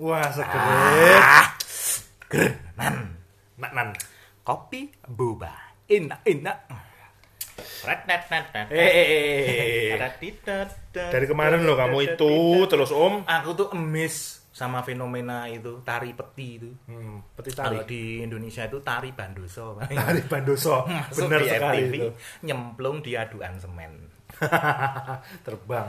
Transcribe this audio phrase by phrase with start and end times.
[0.00, 1.22] Wah, segerit.
[2.74, 2.94] Nan,
[3.58, 3.88] Nak nan.
[4.44, 5.54] kopi boba.
[5.86, 6.58] Enak, enak.
[7.84, 9.10] Eh, eh, eh,
[9.94, 10.10] eh.
[10.90, 12.34] Dari kemarin loh kamu itu
[12.66, 13.28] terus Om.
[13.28, 16.70] Aku tuh emis sama fenomena itu tari peti itu.
[16.86, 17.78] Hmm, peti tari.
[17.78, 19.78] Kalau di Indonesia itu tari bandoso.
[20.00, 20.86] Tari Bandoso.
[21.18, 22.08] Benar sekali itu.
[22.46, 24.10] nyemplung di aduan semen.
[25.46, 25.88] Terbang.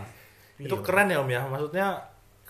[0.58, 1.42] Itu keren ya Om ya.
[1.46, 1.88] Maksudnya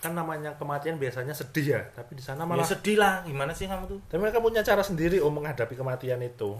[0.05, 3.65] kan namanya kematian biasanya sedih ya, tapi di sana Ya malah sedih lah, gimana sih
[3.65, 3.99] kamu tuh?
[4.05, 6.53] tapi mereka punya cara sendiri Om menghadapi kematian itu.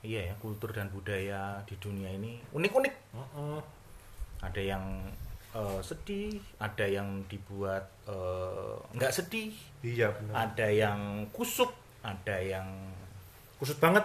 [0.00, 2.94] Iya ya, kultur dan budaya di dunia ini unik-unik.
[3.10, 3.58] Heeh.
[4.42, 4.84] Ada yang
[5.50, 10.52] eh, sedih, ada yang dibuat eh, nggak sedih, Iya benar.
[10.52, 12.68] ada yang kusuk, ada yang
[13.54, 14.04] Kusut banget.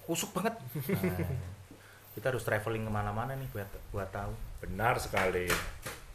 [0.00, 0.56] kusuk banget.
[0.56, 1.20] Nah,
[2.14, 4.32] kita harus traveling ke mana-mana nih buat buat tahu.
[4.58, 5.44] Benar sekali.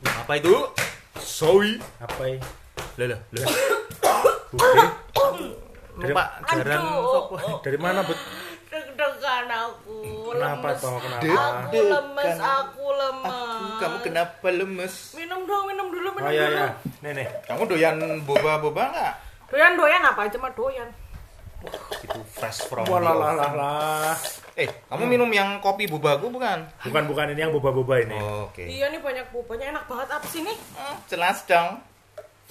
[0.03, 0.49] Apa itu?
[1.17, 1.77] Soy.
[1.99, 2.38] Apa ya?
[2.98, 3.45] Loh, loh, loh.
[4.49, 4.85] Bude?
[5.93, 7.05] Lupa jaran Aduh.
[7.05, 7.35] sopo.
[7.62, 8.18] Dari mana, Bud?
[8.65, 9.98] Deg-degan aku.
[10.34, 10.82] Kenapa lemes.
[10.82, 10.98] toh?
[10.98, 11.21] Kenapa?
[11.62, 13.29] Aku lemes, aku lemes.
[13.29, 14.93] Aku, kamu kenapa lemes?
[15.13, 16.57] Minum dong, minum dulu, minum Oh iya dulu.
[16.57, 16.68] ya.
[17.04, 17.27] Nih nih.
[17.46, 19.13] Kamu doyan boba-boba nggak?
[19.54, 20.26] Doyan-doyan apa?
[20.27, 20.90] Cuma doyan.
[22.03, 24.17] Itu fresh from the Walalah.
[24.53, 26.67] Eh, kamu minum yang kopi bobaku bukan?
[26.85, 28.17] Bukan bukan ini yang boba-boba ini.
[28.45, 28.69] Oke.
[28.69, 30.57] Iya nih banyak bubanya enak banget apa sih nih?
[30.77, 31.81] Hmm, jelas dong.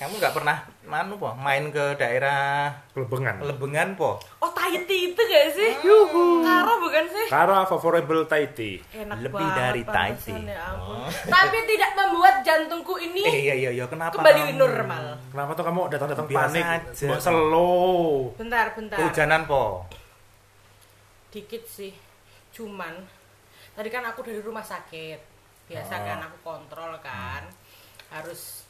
[0.02, 3.38] Kamu nggak pernah manu po, main ke daerah Kelebengan.
[3.38, 4.18] Lebengan po?
[4.42, 5.78] Oh Tahiti itu gak sih?
[5.78, 6.42] Yuhu.
[6.42, 7.26] Karo bukan sih?
[7.30, 8.82] Kara favorable Tahiti.
[8.90, 10.34] Enak Lebih banget dari Tahiti.
[10.42, 10.98] ya ampun.
[10.98, 11.06] Oh.
[11.06, 14.18] Tapi tidak membuat jantungku ini Eh iya iya iya kenapa?
[14.18, 14.58] kembali kamu?
[14.58, 15.04] normal.
[15.30, 16.64] Kenapa tuh kamu datang-datang Biasa panik?
[16.66, 17.06] aja.
[17.22, 18.34] Slow.
[18.34, 18.98] Bentar, bentar.
[18.98, 19.86] Kehujanan po.
[21.30, 21.94] Dikit sih.
[22.50, 23.06] Cuman
[23.72, 25.18] tadi kan aku dari rumah sakit.
[25.70, 26.02] Biasa Ah.
[26.04, 27.46] kan aku kontrol kan.
[28.10, 28.66] Harus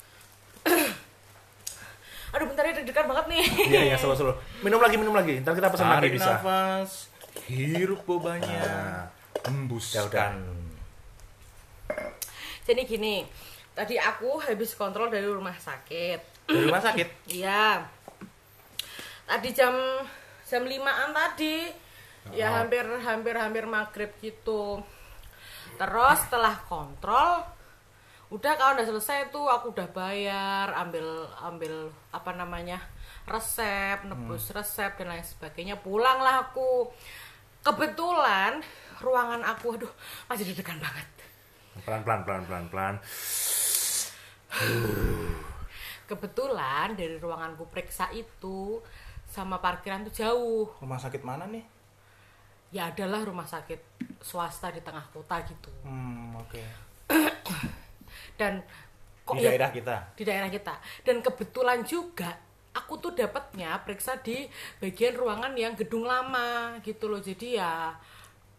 [2.33, 3.45] Aduh bentar ya deg-degan banget nih.
[3.69, 4.33] Iya iya slow slow.
[4.61, 5.41] Minum lagi minum lagi.
[5.41, 6.33] Ntar kita pesan lagi Tarik bisa.
[6.35, 6.91] nafas,
[7.47, 9.05] hirup bobanya, Nah.
[9.45, 10.41] hembuskan.
[12.63, 13.27] Jadi gini,
[13.73, 16.49] tadi aku habis kontrol dari rumah sakit.
[16.49, 17.09] Di rumah sakit.
[17.37, 17.83] Iya.
[19.23, 19.75] Tadi jam
[20.43, 21.69] jam limaan tadi.
[22.31, 22.63] Ya Oh.
[22.63, 24.79] hampir hampir hampir maghrib gitu.
[25.75, 27.43] Terus setelah kontrol
[28.33, 32.81] udah kalau udah selesai tuh aku udah bayar, ambil ambil apa namanya?
[33.23, 35.79] resep, nebus resep dan lain sebagainya.
[35.79, 36.91] Pulanglah aku.
[37.63, 38.59] Kebetulan
[38.99, 39.93] ruangan aku aduh
[40.27, 41.07] masih deg-degan banget.
[41.87, 42.95] Pelan pelan pelan pelan pelan.
[46.11, 48.83] Kebetulan dari ruanganku periksa itu
[49.31, 50.67] sama parkiran tuh jauh.
[50.83, 51.65] Rumah sakit mana nih?
[52.75, 53.79] Ya adalah rumah sakit
[54.19, 55.71] swasta di tengah kota gitu.
[55.87, 56.63] Hmm, oke.
[58.43, 58.55] Dan
[59.23, 59.97] kok Di ya- daerah kita.
[60.13, 60.75] di daerah kita.
[61.01, 62.35] Dan kebetulan juga
[62.73, 66.49] aku tuh dapatnya periksa di bagian ruangan yang gedung lama
[66.81, 67.19] gitu loh.
[67.19, 67.95] Jadi ya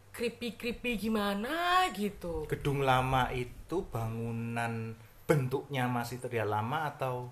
[0.09, 1.51] creepy-creepy gimana
[1.91, 2.45] gitu.
[2.47, 4.93] Gedung lama itu bangunan
[5.23, 7.27] bentuknya masih terlihat lama atau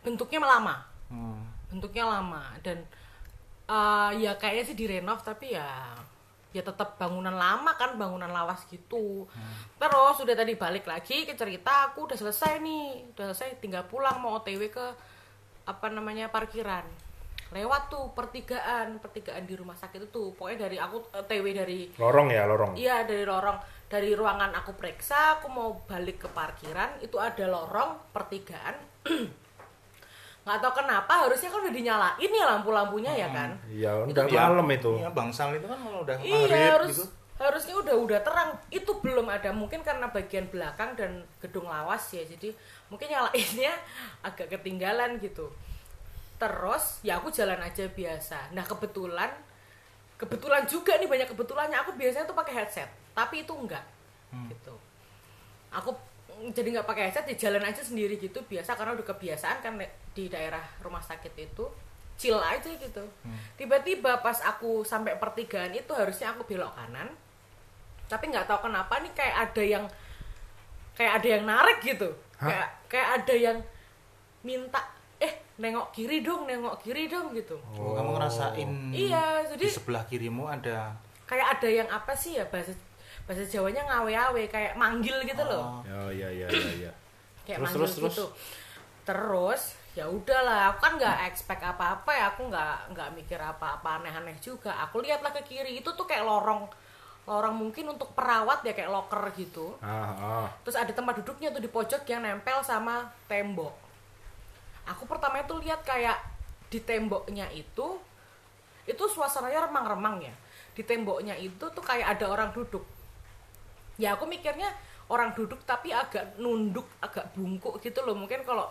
[0.00, 0.74] Bentuknya lama.
[1.06, 1.38] hmm,
[1.68, 2.78] bentuknya lama dan
[3.64, 5.94] eh, ya kayaknya sih direnov tapi ya
[6.56, 9.28] ya tetap bangunan lama kan bangunan lawas gitu.
[9.76, 14.16] Terus udah tadi balik lagi ke cerita aku udah selesai nih udah selesai tinggal pulang
[14.24, 14.86] mau otw ke
[15.68, 16.88] apa namanya parkiran.
[17.52, 22.42] Lewat tuh pertigaan pertigaan di rumah sakit itu pokoknya dari aku otw dari Lorong ya
[22.48, 22.72] lorong.
[22.74, 23.58] Iya dari lorong.
[23.86, 28.74] Dari ruangan aku periksa aku mau balik ke parkiran itu ada lorong pertigaan
[30.46, 33.50] nggak tahu kenapa harusnya kan udah dinyalain ya lampu-lampunya ya kan?
[33.66, 34.46] Iya udah Iya.
[34.46, 34.90] malam itu.
[34.94, 37.04] Iya, bangsal itu kan kalau udah iya maghrib harus gitu.
[37.36, 38.50] harusnya udah udah terang.
[38.70, 42.22] Itu belum ada mungkin karena bagian belakang dan gedung lawas ya.
[42.22, 42.54] Jadi
[42.86, 43.74] mungkin nyalainnya
[44.30, 45.50] agak ketinggalan gitu.
[46.36, 48.54] Terus ya aku jalan aja biasa.
[48.54, 49.34] Nah kebetulan
[50.14, 51.76] kebetulan juga nih banyak kebetulannya.
[51.82, 53.82] Aku biasanya tuh pakai headset tapi itu enggak
[54.46, 54.78] gitu.
[55.72, 55.90] Aku
[56.52, 59.72] jadi nggak pakai headset ya jalan aja sendiri gitu biasa karena udah kebiasaan kan
[60.12, 61.64] di daerah rumah sakit itu
[62.16, 63.04] chill aja gitu.
[63.60, 67.12] Tiba-tiba pas aku sampai pertigaan itu harusnya aku belok kanan
[68.06, 69.84] tapi nggak tahu kenapa nih kayak ada yang
[70.94, 72.08] kayak ada yang narik gitu.
[72.36, 72.52] Hah?
[72.52, 73.58] kayak kayak ada yang
[74.44, 74.80] minta
[75.16, 77.56] eh nengok kiri dong nengok kiri dong gitu.
[77.74, 80.92] Oh, kamu ngerasain iya di jadi sebelah kirimu ada
[81.26, 82.76] kayak ada yang apa sih ya bahasa
[83.26, 85.82] bahasa Jawanya ngawe-awe kayak manggil gitu loh.
[85.82, 86.10] Oh.
[86.14, 86.48] Iya iya iya
[86.86, 86.92] iya.
[87.42, 88.14] kayak Terus, manggil terus, terus?
[88.14, 88.24] gitu.
[89.06, 89.62] Terus
[89.96, 92.24] ya udahlah aku kan nggak expect apa-apa ya.
[92.30, 94.78] Aku nggak nggak mikir apa-apa aneh-aneh juga.
[94.86, 96.70] Aku lihatlah ke kiri itu tuh kayak lorong.
[97.26, 99.74] Lorong mungkin untuk perawat ya kayak locker gitu.
[99.82, 100.46] Ah, ah.
[100.62, 103.74] terus ada tempat duduknya tuh di pojok yang nempel sama tembok.
[104.86, 106.22] Aku pertama itu lihat kayak
[106.70, 107.98] di temboknya itu
[108.86, 110.34] itu suasananya remang-remang ya.
[110.78, 112.86] Di temboknya itu tuh kayak ada orang duduk
[113.96, 114.68] ya aku mikirnya
[115.12, 118.16] orang duduk tapi agak nunduk agak bungkuk gitu loh.
[118.16, 118.68] Mungkin kalau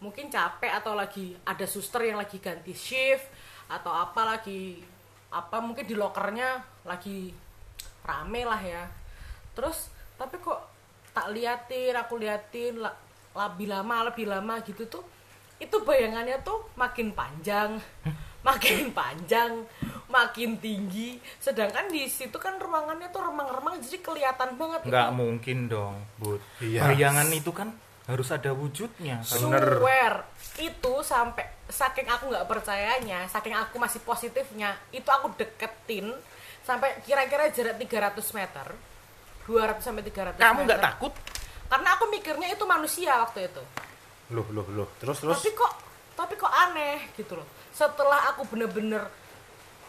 [0.00, 3.28] mungkin capek atau lagi ada suster yang lagi ganti shift
[3.70, 4.80] atau apa lagi
[5.30, 7.30] apa mungkin di lokernya lagi
[8.02, 8.84] rame lah ya.
[9.54, 10.60] Terus tapi kok
[11.10, 12.78] tak liatin aku liatin
[13.30, 15.04] lebih lama lebih lama gitu tuh
[15.60, 17.76] itu bayangannya tuh makin panjang
[18.40, 19.68] makin panjang
[20.06, 25.16] makin tinggi sedangkan di situ kan ruangannya tuh remang-remang jadi kelihatan banget nggak itu.
[25.16, 26.88] mungkin dong bud Iya.
[26.88, 27.68] bayangan itu kan
[28.08, 29.78] harus ada wujudnya Bener.
[29.78, 30.14] Swear
[30.58, 36.10] itu sampai saking aku nggak percayanya, saking aku masih positifnya, itu aku deketin
[36.60, 38.66] sampai kira-kira jarak 300 meter.
[39.46, 41.14] 200 sampai 300 kamu nggak takut
[41.66, 43.62] Karena aku mikirnya itu manusia waktu itu.
[44.30, 45.72] loh loh loh terus terus Tapi kok
[46.14, 47.46] tapi kok aneh gitu loh.
[47.70, 49.06] Setelah aku bener-bener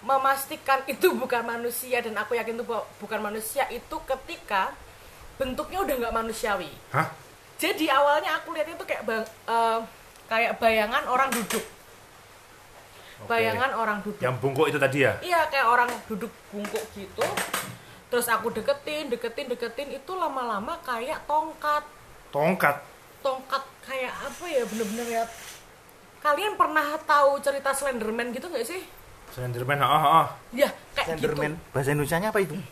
[0.01, 4.73] memastikan itu bukan manusia dan aku yakin itu bu- bukan manusia itu ketika
[5.37, 6.69] bentuknya udah nggak manusiawi.
[6.91, 7.09] hah
[7.57, 9.79] Jadi awalnya aku lihat itu kayak bang, eh,
[10.25, 11.61] kayak bayangan orang duduk.
[13.21, 14.17] Bayangan orang duduk.
[14.17, 17.21] yang bungkuk itu tadi ya Iya kayak orang duduk bungkuk gitu.
[18.09, 21.85] Terus aku deketin, deketin, deketin itu lama-lama kayak tongkat.
[22.33, 22.81] tongkat
[23.21, 25.23] Tongkat kayak apa ya bener-bener ya.
[26.21, 28.81] Kalian pernah tahu cerita Slenderman gitu nggak sih?
[29.33, 30.27] Slenderman ah ah ah.
[30.53, 31.57] Ya kayak Slenderman.
[31.73, 32.53] Bahasa Indonesia apa itu?
[32.53, 32.65] Gitu.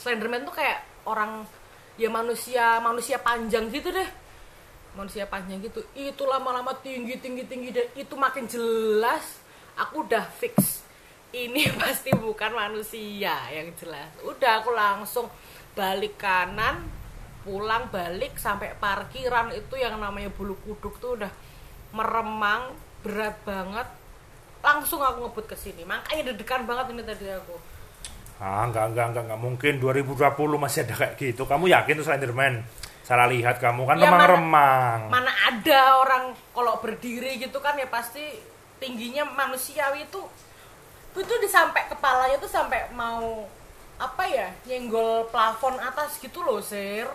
[0.00, 1.44] Slenderman tuh kayak orang
[2.00, 4.08] ya manusia manusia panjang gitu deh.
[4.96, 5.84] Manusia panjang gitu.
[5.92, 9.44] Itu lama-lama tinggi tinggi tinggi dan itu makin jelas.
[9.76, 10.80] Aku udah fix.
[11.28, 14.08] Ini pasti bukan manusia yang jelas.
[14.24, 15.28] Udah aku langsung
[15.76, 16.88] balik kanan
[17.42, 21.32] pulang balik sampai parkiran itu yang namanya bulu kuduk tuh udah
[21.92, 23.88] meremang berat banget
[24.60, 27.56] langsung aku ngebut ke sini makanya deg-degan banget ini tadi aku
[28.36, 30.18] Ah, enggak, enggak, enggak, enggak mungkin 2020
[30.58, 31.46] masih ada kayak gitu.
[31.46, 32.66] Kamu yakin tuh Slenderman?
[33.00, 35.00] Salah lihat kamu kan Ya, mana- remang-remang.
[35.06, 38.42] mana ada orang kalau berdiri gitu kan ya pasti
[38.78, 40.18] tingginya manusiawi itu
[41.12, 43.46] itu di sampai kepalanya tuh sampai mau
[43.96, 47.06] apa ya nyenggol plafon atas gitu loh sir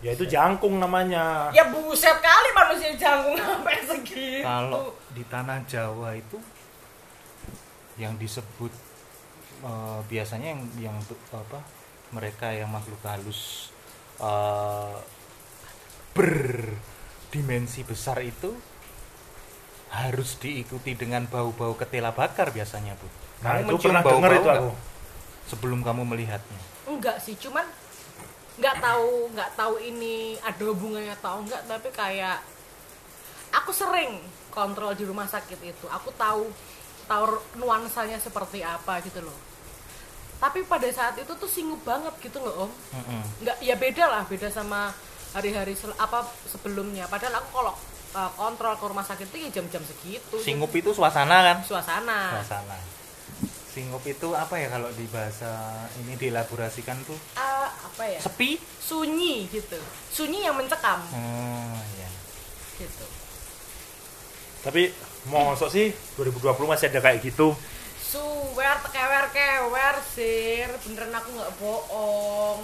[0.00, 1.52] Ya itu jangkung namanya.
[1.52, 6.40] ya buset kali manusia jangkung sampai segitu kalau di tanah Jawa itu
[7.96, 8.72] yang disebut
[9.60, 10.96] eh, biasanya yang yang
[11.30, 11.60] apa
[12.10, 13.68] mereka yang makhluk halus
[14.16, 14.96] eh,
[16.16, 18.56] berdimensi besar itu
[19.90, 23.06] harus diikuti dengan bau-bau ketela bakar biasanya bu.
[23.42, 24.70] Nah, Kamu itu pernah bau-bau denger itu aku.
[25.50, 26.60] sebelum kamu melihatnya.
[26.86, 27.66] enggak sih cuman
[28.58, 32.38] nggak tahu nggak tahu ini ada hubungannya atau enggak tapi kayak
[33.54, 34.18] aku sering
[34.50, 35.86] kontrol di rumah sakit itu.
[35.90, 36.50] Aku tahu
[37.06, 37.24] tahu
[37.58, 39.38] nuansanya seperti apa gitu loh.
[40.40, 42.70] Tapi pada saat itu tuh singgup banget gitu loh om.
[43.44, 44.90] Nggak ya beda lah beda sama
[45.36, 47.06] hari-hari sel- apa sebelumnya.
[47.06, 47.74] Padahal aku kalau
[48.16, 50.36] uh, kontrol ke rumah sakit itu ya jam-jam segitu.
[50.40, 51.56] Singup itu suasana kan?
[51.66, 52.40] suasana.
[52.40, 52.78] Suasana.
[53.70, 55.50] Singup itu apa ya kalau di bahasa
[56.02, 57.18] ini dielaborasikan tuh?
[57.38, 57.59] Ah,
[58.00, 58.56] apa ya sepi.
[58.80, 59.76] sunyi gitu
[60.08, 62.08] sunyi yang mencekam Oh ya.
[62.76, 63.04] gitu
[64.60, 64.88] Tapi
[65.24, 67.52] mosok sih 2020 masih ada kayak gitu.
[67.96, 72.60] Suwer tekewer kewer sir beneran aku nggak bohong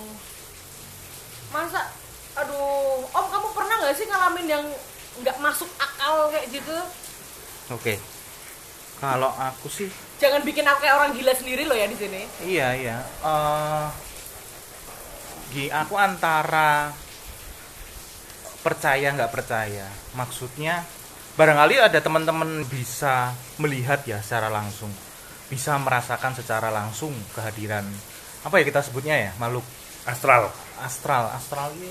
[1.48, 1.88] masa
[2.34, 4.64] aduh om kamu pernah nggak sih ngalamin yang
[5.20, 6.76] nggak masuk akal kayak gitu
[7.70, 7.96] Oke.
[8.96, 12.72] Kalau aku sih jangan bikin aku kayak orang gila sendiri loh ya di sini iya
[12.72, 12.96] iya.
[13.20, 13.86] Eh
[15.50, 16.90] gi- aku antara
[18.62, 19.86] percaya nggak percaya.
[20.14, 20.82] Maksudnya
[21.36, 24.90] barangkali ada teman-teman bisa melihat ya secara langsung,
[25.46, 27.84] bisa merasakan secara langsung kehadiran
[28.42, 29.66] apa ya kita sebutnya ya makhluk
[30.06, 30.46] Astral.
[30.78, 31.90] astral astral ini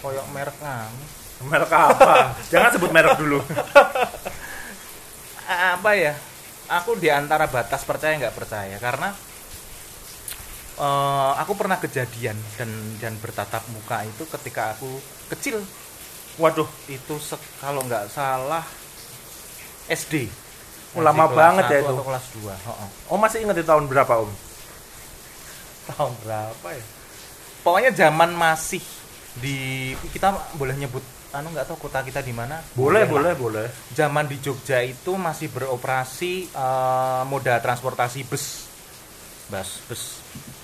[0.00, 1.04] koyok merek kamu
[1.44, 2.32] Merek apa?
[2.52, 3.36] Jangan sebut merek dulu.
[5.44, 6.16] apa ya
[6.72, 9.12] aku di antara batas percaya nggak percaya karena
[10.76, 14.90] eh, aku pernah kejadian dan dan bertatap muka itu ketika aku
[15.30, 15.62] kecil
[16.34, 17.14] Waduh, itu
[17.62, 18.66] kalau nggak salah
[19.86, 20.26] SD
[20.94, 21.94] Lama Masih kelas banget ya itu.
[21.94, 22.24] atau kelas
[23.06, 24.30] 2 Om masih ingat di tahun berapa Om?
[25.84, 26.84] tahun berapa ya
[27.60, 28.82] pokoknya zaman masih
[29.36, 33.10] di kita boleh nyebut anu nggak tahu kota kita di mana Boleh, lah.
[33.10, 33.66] boleh, boleh.
[33.90, 38.63] zaman di Jogja itu masih beroperasi eh, moda transportasi bus
[39.52, 40.02] bus bus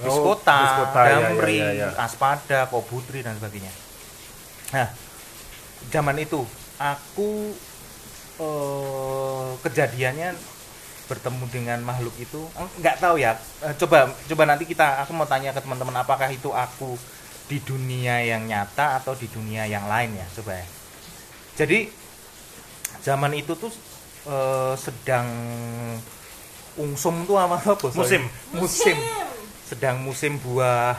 [0.01, 2.01] bus Oh, kota, kota, Damri, ya, ya, ya.
[2.01, 3.69] Aspada, Kobutri dan sebagainya.
[4.73, 4.89] Nah,
[5.93, 6.41] zaman itu
[6.81, 7.53] aku
[8.41, 10.33] eh, kejadiannya
[11.11, 15.29] bertemu dengan makhluk itu Eh, nggak tahu ya Eh, coba coba nanti kita aku mau
[15.29, 16.97] tanya ke teman-teman apakah itu aku
[17.51, 20.67] di dunia yang nyata atau di dunia yang lain ya coba ya
[21.59, 21.91] jadi
[23.03, 23.73] zaman itu tuh
[24.31, 25.27] eh, sedang
[26.79, 28.23] ungsum tuh apa apa Musim.
[28.55, 28.97] musim.
[29.67, 30.95] Sedang musim buah.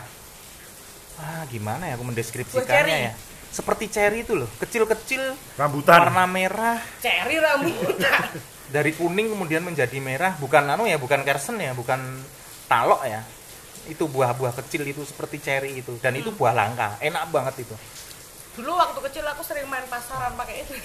[1.21, 3.13] Ah gimana ya aku mendeskripsikannya ya?
[3.51, 6.07] Seperti cherry itu loh kecil-kecil Rambutan.
[6.07, 6.79] warna merah.
[7.03, 8.31] Ceri rambutan.
[8.75, 10.39] dari kuning kemudian menjadi merah.
[10.39, 11.99] Bukan anu ya bukan kersen ya bukan
[12.71, 13.21] talok ya.
[13.91, 15.99] Itu buah-buah kecil itu seperti cherry itu.
[15.99, 16.95] Dan itu buah langka.
[17.03, 17.75] Enak banget itu.
[18.55, 20.75] Dulu waktu kecil aku sering main pasaran pakai itu.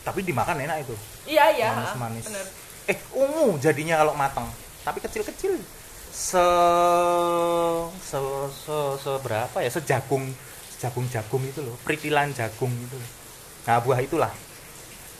[0.00, 0.96] tapi dimakan enak itu.
[1.28, 1.70] Iya iya.
[1.76, 2.24] Manis-manis.
[2.88, 4.48] Eh ungu jadinya kalau matang.
[4.84, 5.60] Tapi kecil-kecil.
[6.10, 6.46] Se
[8.02, 8.18] se
[8.64, 9.70] se seberapa ya?
[9.70, 10.24] Sejagung
[10.80, 11.76] jagung jagung itu loh.
[11.84, 12.98] Peritilan jagung itu
[13.68, 14.32] nah buah itulah.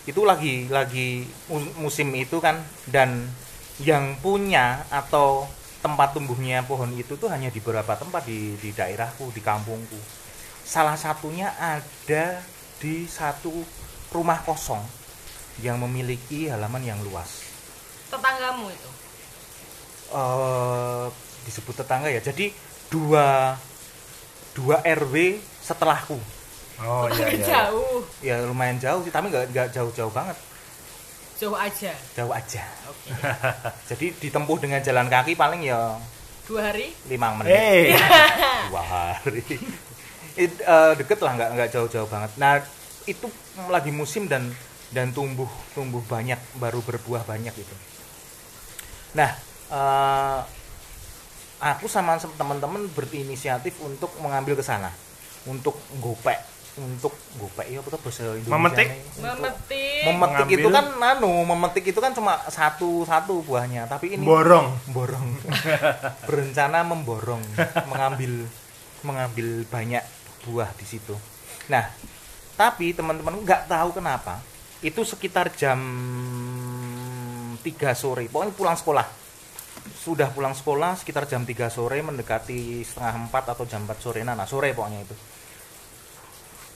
[0.05, 2.61] Itu lagi lagi mu- musim itu kan.
[2.89, 3.29] Dan
[3.81, 5.45] yang punya atau
[5.81, 9.97] tempat tumbuhnya pohon itu tuh hanya di beberapa tempat di di daerahku di kampungku.
[10.65, 12.41] Salah satunya ada
[12.81, 13.53] di satu
[14.13, 14.81] rumah kosong
[15.61, 17.40] yang memiliki halaman yang luas
[18.11, 18.89] Tetanggamu itu.
[20.11, 21.05] eh
[21.41, 22.19] disebut tetangga ya.
[22.19, 22.51] Jadi
[22.87, 23.55] dua
[24.51, 26.19] dua RW setelahku.
[26.81, 27.45] Oh iya iya.
[27.45, 28.01] jauh.
[28.19, 30.33] Ya lumayan jauh sih, tapi nggak nggak jauh-jauh banget,
[31.37, 31.93] Jauh aja.
[32.11, 32.63] jauh aja.
[32.85, 33.09] Oke.
[33.89, 35.95] Jadi ditempuh dengan jalan kaki paling ya
[36.43, 36.89] Dua hari.
[37.07, 37.93] lima menit, Eh,
[38.67, 39.45] dua hari.
[40.33, 42.33] It, eh, deket lah, nggak nggak jauh-jauh banget.
[42.35, 42.59] Nah
[43.05, 43.29] itu
[43.69, 44.49] lagi musim dan
[44.89, 47.75] dan tumbuh tumbuh banyak, baru berbuah banyak itu.
[49.17, 49.31] Nah,
[49.71, 50.39] eh,
[51.61, 54.89] aku sama teman-teman berinisiatif untuk mengambil ke sana,
[55.45, 56.39] untuk gopek,
[56.79, 58.87] untuk gopek ya apa tuh bahasa Indonesia Memetik?
[59.19, 60.03] Memetik.
[60.07, 64.73] Memetik itu kan nanu, memetik itu kan cuma satu satu buahnya, tapi ini borong.
[64.89, 65.27] borong,
[66.27, 67.43] berencana memborong,
[67.91, 68.47] mengambil
[69.05, 70.03] mengambil banyak
[70.47, 71.13] buah di situ.
[71.69, 71.91] Nah,
[72.57, 74.41] tapi teman-teman nggak tahu kenapa
[74.81, 75.77] itu sekitar jam
[77.61, 78.25] 3 sore.
[78.27, 79.07] Pokoknya pulang sekolah.
[79.97, 84.25] Sudah pulang sekolah sekitar jam 3 sore mendekati setengah 4 atau jam 4 sore.
[84.25, 85.15] Nah, nah sore pokoknya itu.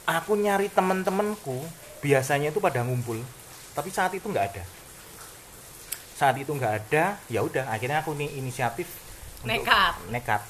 [0.06, 1.66] Aku nyari temen-temenku
[2.06, 3.18] biasanya itu pada ngumpul.
[3.74, 4.64] Tapi saat itu nggak ada.
[6.16, 8.88] Saat itu nggak ada ya udah akhirnya aku nih inisiatif
[9.46, 9.94] Nekat.
[10.10, 10.42] nekat.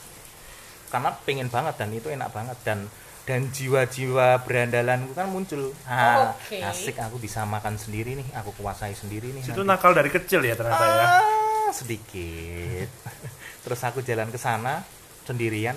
[0.88, 2.58] Karena pengen banget dan itu enak banget.
[2.64, 2.88] Dan
[3.26, 6.62] dan jiwa-jiwa berandalanku kan muncul ah Oke.
[6.62, 10.54] asik aku bisa makan sendiri nih aku kuasai sendiri nih Itu nakal dari kecil ya
[10.54, 11.06] ternyata ya.
[11.10, 12.86] Ah, sedikit.
[13.66, 14.86] Terus aku jalan ke sana
[15.26, 15.74] sendirian.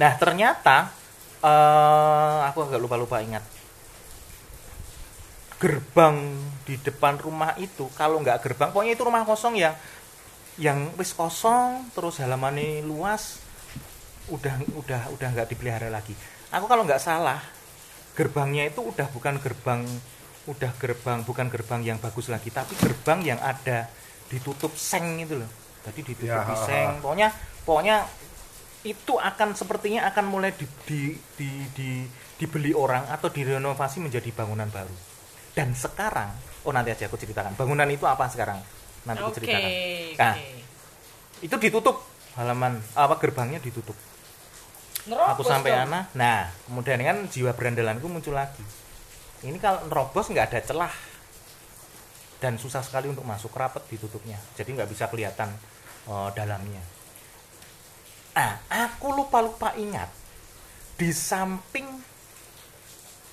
[0.00, 0.88] Nah, ternyata
[1.44, 3.44] eh aku agak lupa-lupa ingat.
[5.60, 6.16] Gerbang
[6.64, 9.76] di depan rumah itu kalau nggak gerbang, pokoknya itu rumah kosong ya.
[10.56, 13.43] Yang wis kosong, terus halamannya luas,
[14.32, 16.14] udah udah udah nggak dipelihara lagi.
[16.48, 17.42] Aku kalau nggak salah,
[18.14, 19.82] gerbangnya itu udah bukan gerbang
[20.44, 23.88] udah gerbang bukan gerbang yang bagus lagi tapi gerbang yang ada
[24.28, 25.48] ditutup seng itu loh
[25.88, 26.66] jadi ditutup Ya, di ha, ha.
[26.68, 27.28] seng pokoknya
[27.64, 27.96] pokoknya
[28.84, 34.68] itu akan sepertinya akan mulai di, di, di, di- dibeli orang atau direnovasi menjadi bangunan
[34.68, 34.92] baru
[35.56, 36.28] dan sekarang
[36.68, 38.60] oh nanti aja aku ceritakan bangunan itu apa sekarang
[39.08, 39.36] nanti aku Oke.
[39.40, 40.20] ceritakan Oke.
[40.20, 40.36] Nah.
[41.40, 42.04] itu ditutup
[42.36, 43.96] halaman apa gerbangnya ditutup
[45.04, 45.84] aku Nerobos sampai dong.
[45.92, 46.00] ana.
[46.16, 48.64] Nah kemudian kan jiwa berandalanku muncul lagi.
[49.44, 50.94] Ini kalau nerobos nggak ada celah.
[52.40, 54.36] Dan susah sekali untuk masuk rapet ditutupnya.
[54.56, 55.52] Jadi nggak bisa kelihatan
[56.08, 56.80] eh, dalamnya.
[58.34, 60.08] Ah aku lupa lupa ingat
[60.96, 61.86] di samping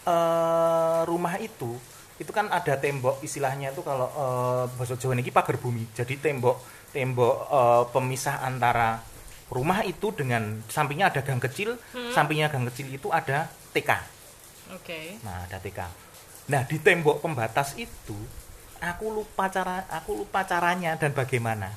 [0.08, 1.80] eh, rumah itu
[2.22, 5.88] itu kan ada tembok istilahnya itu kalau eh, bahasa Jawa ini pagar bumi.
[5.96, 6.60] Jadi tembok
[6.92, 9.11] tembok eh, pemisah antara
[9.52, 11.76] rumah itu dengan sampingnya ada gang kecil
[12.16, 14.22] sampingnya gang kecil itu ada TK
[14.72, 15.20] Oke.
[15.28, 15.80] Nah, ada TK.
[16.52, 18.16] Nah, di tembok pembatas itu
[18.82, 21.70] aku lupa cara aku lupa caranya dan bagaimana.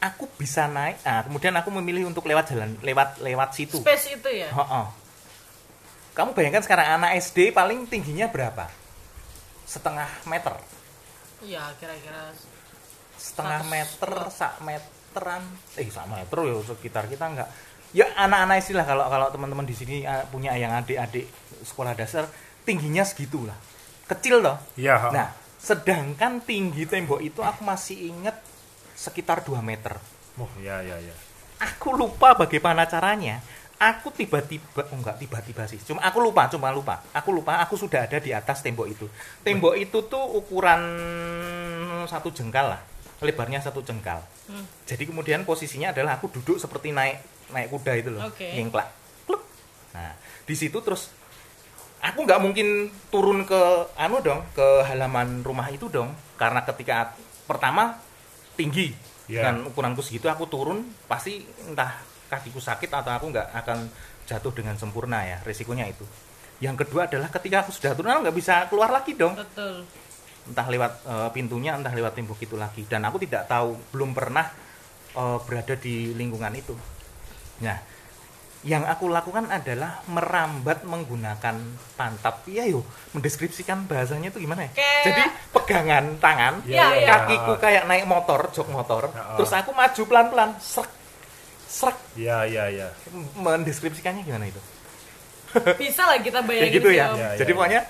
[0.00, 1.00] Aku bisa naik.
[1.04, 3.80] Nah, kemudian aku memilih untuk lewat jalan lewat lewat situ.
[3.80, 4.48] Space itu ya.
[4.48, 4.86] Heeh.
[6.16, 8.72] Kamu bayangkan sekarang anak SD paling tingginya berapa?
[9.68, 10.56] Setengah meter.
[11.44, 12.32] Iya, kira-kira
[13.16, 14.12] Setengah meter,
[14.64, 14.95] meter.
[15.16, 15.42] Meteran.
[15.80, 17.48] Eh, sak meter ya sekitar kita enggak.
[17.96, 21.24] Ya anak-anak SD lah kalau kalau teman-teman di sini punya yang adik-adik
[21.64, 22.28] sekolah dasar
[22.68, 23.56] tingginya segitulah.
[24.04, 24.60] Kecil loh.
[24.76, 25.00] Iya.
[25.00, 25.08] ha.
[25.08, 28.36] Nah, sedangkan tinggi tembok itu aku masih inget
[28.92, 29.96] sekitar 2 meter.
[30.36, 31.16] Oh iya iya iya.
[31.56, 33.40] Aku lupa bagaimana caranya.
[33.76, 38.08] aku tiba-tiba oh enggak tiba-tiba sih cuma aku lupa cuma lupa aku lupa aku sudah
[38.08, 39.04] ada di atas tembok itu
[39.44, 40.80] tembok itu tuh ukuran
[42.08, 42.80] satu jengkal lah
[43.20, 44.62] lebarnya satu jengkal Hmm.
[44.86, 47.18] jadi kemudian posisinya adalah aku duduk seperti naik
[47.50, 48.46] naik kuda itu loh Oke.
[48.54, 48.86] nyengklak
[49.90, 51.10] nah di situ terus
[51.98, 53.58] aku nggak mungkin turun ke
[53.96, 57.98] anu dong ke halaman rumah itu dong karena ketika pertama
[58.54, 58.94] tinggi
[59.26, 59.42] Ya.
[59.42, 61.98] dan ukuranku segitu aku turun pasti entah
[62.30, 63.90] kakiku sakit atau aku nggak akan
[64.22, 66.06] jatuh dengan sempurna ya resikonya itu
[66.62, 69.82] yang kedua adalah ketika aku sudah turun aku nggak bisa keluar lagi dong betul
[70.46, 74.46] entah lewat eh, pintunya entah lewat tembok itu lagi dan aku tidak tahu belum pernah
[75.12, 76.74] eh, berada di lingkungan itu
[77.58, 77.78] nah
[78.62, 81.54] yang aku lakukan adalah merambat menggunakan
[81.94, 85.22] pantat iya yo mendeskripsikan bahasanya itu gimana ya Kayak- jadi
[85.52, 87.06] pegangan tangan Iya, iya.
[87.08, 89.38] kakiku kayak naik motor jok motor Ya.
[89.38, 90.90] terus aku maju pelan pelan serak
[91.66, 92.88] serak Iya, iya, iya.
[93.36, 94.58] mendeskripsikannya gimana itu
[95.78, 97.06] bisa lah kita kayak bayangin gitu sih, ya.
[97.14, 97.80] Ya, Jadi ya, pokoknya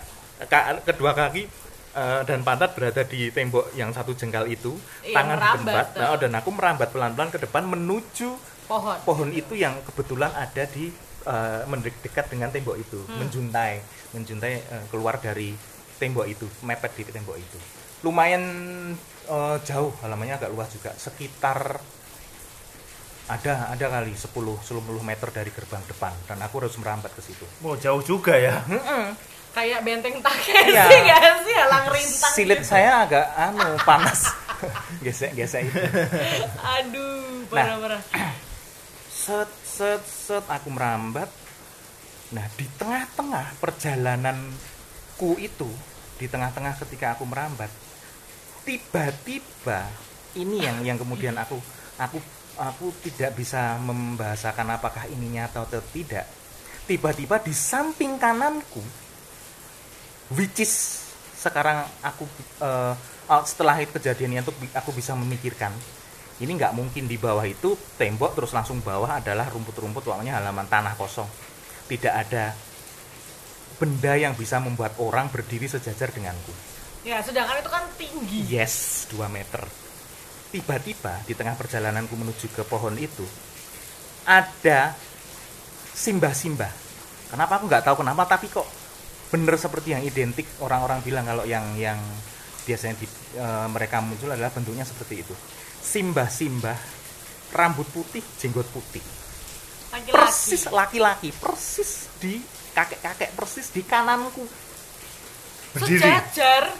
[0.84, 1.42] kedua kaki
[1.96, 6.14] eh, dan pantat berada di tembok yang satu jengkal itu, Iya, tangan di merambat, nah,
[6.14, 8.28] dan aku merambat pelan-pelan ke depan menuju
[8.68, 10.92] pohon pohon itu yang kebetulan ada di
[11.26, 13.18] eh, mendekat dekat dengan tembok itu, Hmm.
[13.18, 13.80] menjuntai,
[14.14, 15.56] menjuntai eh, keluar dari
[15.96, 17.58] tembok itu, mepet di tembok itu.
[18.04, 18.44] Lumayan
[19.26, 21.80] eh, jauh, halamannya agak luas juga, sekitar
[23.26, 24.30] ada ada kali 10
[24.62, 27.42] 10 meter dari gerbang depan dan aku harus merambat ke situ.
[27.58, 28.62] Oh, jauh juga ya.
[28.70, 29.18] Mm-mm.
[29.56, 30.84] Kayak benteng Takeshi Iya.
[30.84, 32.68] nggak sih halang rintang silit gitu.
[32.68, 34.20] saya agak anu panas
[35.04, 35.80] gesek gesek itu
[36.60, 37.62] aduh Nah.
[37.62, 38.02] parah parah
[39.08, 41.30] set set set aku merambat
[42.28, 45.70] nah di tengah-tengah perjalananku itu
[46.18, 47.70] di tengah-tengah ketika aku merambat
[48.66, 49.86] tiba-tiba
[50.34, 51.56] ini yang yang kemudian aku
[51.96, 52.18] aku
[52.58, 56.26] aku tidak bisa membahasakan apakah ini nyata atau tidak
[56.84, 58.82] tiba-tiba di samping kananku
[60.34, 61.04] which is
[61.36, 62.26] sekarang aku
[62.62, 62.94] oh,
[63.46, 65.70] setelah itu kejadian itu aku bisa memikirkan
[66.36, 70.92] ini nggak mungkin di bawah itu tembok terus langsung bawah adalah rumput-rumput pokoknya halaman tanah
[70.92, 71.24] kosong.
[71.88, 72.52] Tidak ada
[73.80, 76.52] benda yang bisa membuat orang berdiri sejajar denganku.
[77.08, 78.40] Ya sedangkan itu kan tinggi.
[78.52, 79.64] Yes 2 meter.
[80.52, 83.24] Tiba-tiba di tengah perjalananku menuju ke pohon itu
[84.28, 84.92] ada
[85.96, 86.72] simbah-simbah.
[87.32, 88.68] Kenapa aku nggak tahu kenapa tapi kok
[89.36, 92.00] bener seperti yang identik orang-orang bilang kalau yang yang
[92.64, 95.34] biasanya di, eh, mereka muncul adalah bentuknya seperti itu.
[95.84, 96.78] Simbah-simbah
[97.52, 99.04] rambut putih jenggot putih.
[100.12, 102.42] Persis laki-laki laki-laki persis di
[102.74, 104.44] kakek-kakek persis di kananku.
[105.72, 106.00] Berdiri.
[106.02, 106.72] sejajar.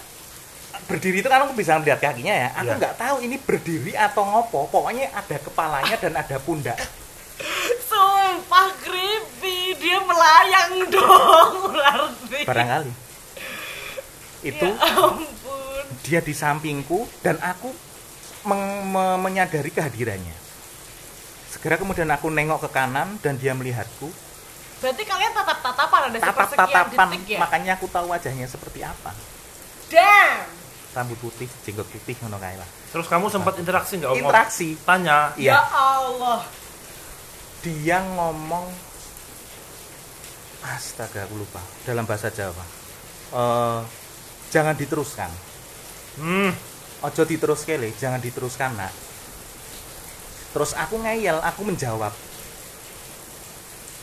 [0.88, 2.48] Berdiri itu kan aku bisa melihat kakinya ya.
[2.60, 2.80] Aku Iya.
[2.80, 4.68] nggak tahu ini berdiri atau ngopo.
[4.68, 6.76] Pokoknya ada kepalanya dan ada pundak.
[7.88, 9.35] Sumpah creepy
[9.78, 12.40] dia melayang dong berarti.
[12.44, 12.92] Barangkali.
[14.46, 15.84] Itu ya ampun.
[16.06, 17.72] dia di sampingku dan aku
[18.46, 20.36] meng- me- menyadari kehadirannya.
[21.50, 24.06] Segera kemudian aku nengok ke kanan dan dia melihatku.
[24.76, 27.38] Berarti kalian tatap tatapan ada tatap-tatapan detik ya?
[27.40, 29.10] makanya aku tahu wajahnya seperti apa.
[29.88, 30.46] Damn.
[30.92, 32.68] Rambut putih jenggot putih ngono kae lah.
[32.92, 34.20] Terus kamu sempat interaksi nggak?
[34.20, 34.68] Interaksi.
[34.84, 35.32] Tanya.
[35.40, 36.44] ya iya Allah.
[37.64, 38.68] Dia ngomong
[40.74, 41.62] astaga aku lupa.
[41.86, 42.64] Dalam bahasa Jawa.
[43.34, 43.80] Eh,
[44.50, 45.30] jangan diteruskan.
[46.16, 46.52] Hmm.
[47.04, 48.88] ojo diterus kele jangan diteruskan nak.
[50.56, 52.08] Terus aku ngeyel aku menjawab.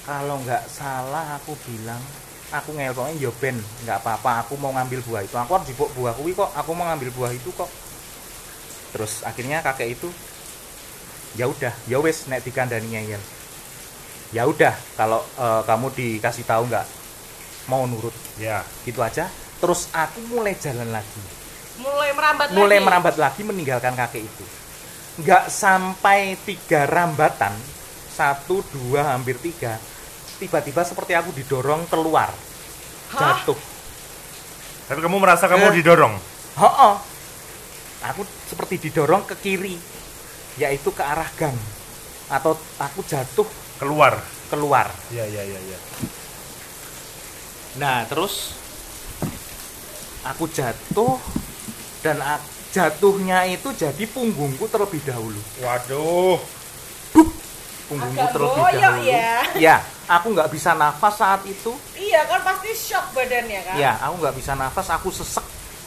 [0.05, 1.97] Kalau nggak salah aku bilang
[2.53, 5.33] aku ngeyel pokoknya yo ben nggak apa-apa aku mau ngambil buah itu.
[5.33, 7.71] Aku harus jipuk buah kuwi kok aku mau ngambil buah itu kok.
[8.93, 10.13] Terus akhirnya kakek itu
[11.33, 13.21] ya udah ya wes nek dikandani ngeyel
[14.33, 16.85] ya udah kalau eh, kamu dikasih tahu nggak
[17.65, 18.65] mau nurut Ya.
[18.83, 19.29] gitu aja
[19.61, 21.21] terus aku mulai jalan lagi
[21.77, 22.85] mulai merambat mulai lagi.
[22.85, 24.45] merambat lagi meninggalkan kakek itu
[25.21, 27.53] nggak sampai tiga rambatan
[28.09, 29.77] satu dua hampir tiga
[30.37, 32.33] tiba-tiba seperti aku didorong keluar
[33.13, 33.37] Hah?
[33.37, 33.57] jatuh
[34.83, 35.75] Tapi kamu merasa kamu Eh.
[35.79, 36.13] didorong.
[36.59, 36.89] ho
[38.03, 39.77] aku seperti didorong ke kiri
[40.57, 41.55] yaitu ke arah gang
[42.27, 43.47] atau aku jatuh
[43.83, 44.15] Keluar.
[44.47, 45.79] keluar Iya, iya, iya, iya.
[47.75, 48.53] Nah, terus
[50.23, 51.19] aku jatuh
[51.99, 55.41] dan a- jatuhnya itu jadi punggungku terlebih dahulu.
[55.59, 56.39] Waduh.
[57.83, 59.03] Punggungku Agak terlebih dahulu.
[59.03, 59.31] ya.
[59.59, 59.75] Ya,
[60.07, 61.75] aku nggak bisa nafas saat itu.
[61.93, 65.43] iya kan pasti shock badannya kan Ya, aku nggak bisa nafas, aku sesek.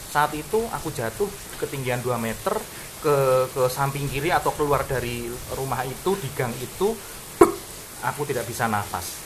[0.07, 1.25] Saat itu aku jatuh
[1.57, 2.53] ketinggian 2 meter
[2.97, 3.15] ke
[3.49, 6.93] ke samping kiri atau keluar dari rumah itu di gang itu.
[8.05, 9.25] Aku tidak bisa nafas.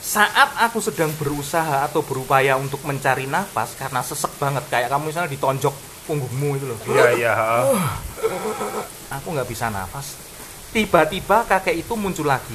[0.00, 5.30] Saat aku sedang berusaha atau berupaya untuk mencari nafas karena sesek banget kayak kamu misalnya
[5.30, 5.74] ditonjok
[6.08, 6.78] punggungmu itu loh.
[6.88, 7.32] Iya iya.
[9.20, 10.16] Aku nggak bisa nafas.
[10.70, 12.54] Tiba-tiba kakek itu muncul lagi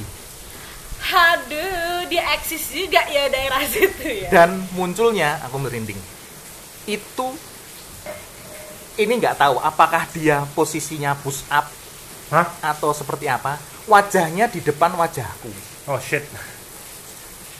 [1.06, 4.28] Aduh, dia eksis juga ya daerah situ ya.
[4.32, 5.98] dan munculnya aku merinding.
[6.88, 7.36] Itu
[8.96, 11.68] ini nggak tahu apakah dia posisinya push up
[12.32, 12.74] Hah?
[12.74, 13.60] atau seperti apa.
[13.86, 15.50] Wajahnya di depan wajahku.
[15.86, 16.26] Oh shit.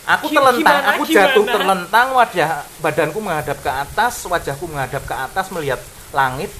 [0.07, 1.55] Aku terlentang, gimana, aku jatuh gimana?
[1.59, 5.83] terlentang, wajah badanku menghadap ke atas, wajahku menghadap ke atas melihat
[6.15, 6.51] langit.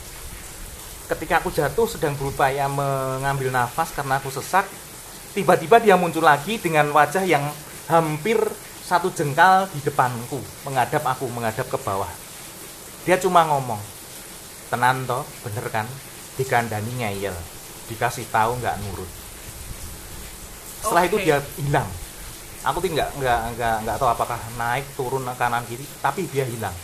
[1.07, 4.67] Ketika aku jatuh sedang berupaya mengambil nafas karena aku sesak,
[5.31, 7.47] tiba-tiba dia muncul lagi dengan wajah yang
[7.87, 8.39] hampir
[8.83, 12.11] satu jengkal di depanku, menghadap aku, menghadap ke bawah.
[13.07, 13.79] Dia cuma ngomong,
[14.75, 15.87] tenan toh, bener kan?
[16.35, 17.35] Dikandani ngeyel,
[17.87, 19.26] dikasih tahu nggak nurut.
[20.87, 21.25] Setelah itu Oke.
[21.27, 21.89] dia hilang.
[22.67, 26.75] Aku tuh nggak nggak nggak nggak tahu apakah naik turun kanan kiri, tapi dia hilang.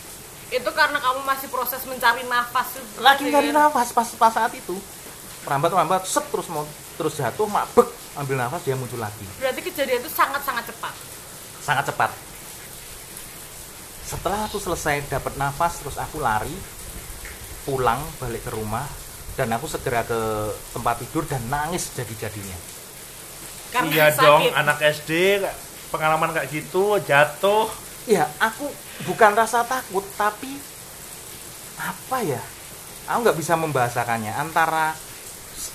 [0.51, 2.77] Itu karena kamu masih proses mencari nafas.
[2.99, 3.71] Lagi Iya nyari kan?
[3.71, 4.75] nafas pas pas saat itu.
[5.47, 6.63] Merambat merambat, set terus mau
[6.95, 9.27] terus jatuh, mabek, ambil nafas dia muncul lagi.
[9.39, 10.93] Berarti kejadian itu sangat-sangat cepat.
[11.63, 12.11] Sangat cepat.
[14.03, 16.53] Setelah aku selesai dapat nafas, terus aku lari
[17.63, 18.83] pulang balik ke rumah
[19.39, 20.19] dan aku segera ke
[20.75, 22.82] tempat tidur dan nangis jadi-jadinya.
[23.73, 24.21] Karena iya sakit.
[24.21, 25.11] dong, anak SD
[25.89, 27.65] pengalaman kayak gitu jatuh.
[28.05, 28.69] Ya, aku
[29.03, 30.53] bukan rasa takut, tapi
[31.75, 32.41] apa ya?
[33.05, 34.93] Aku nggak bisa membahasakannya antara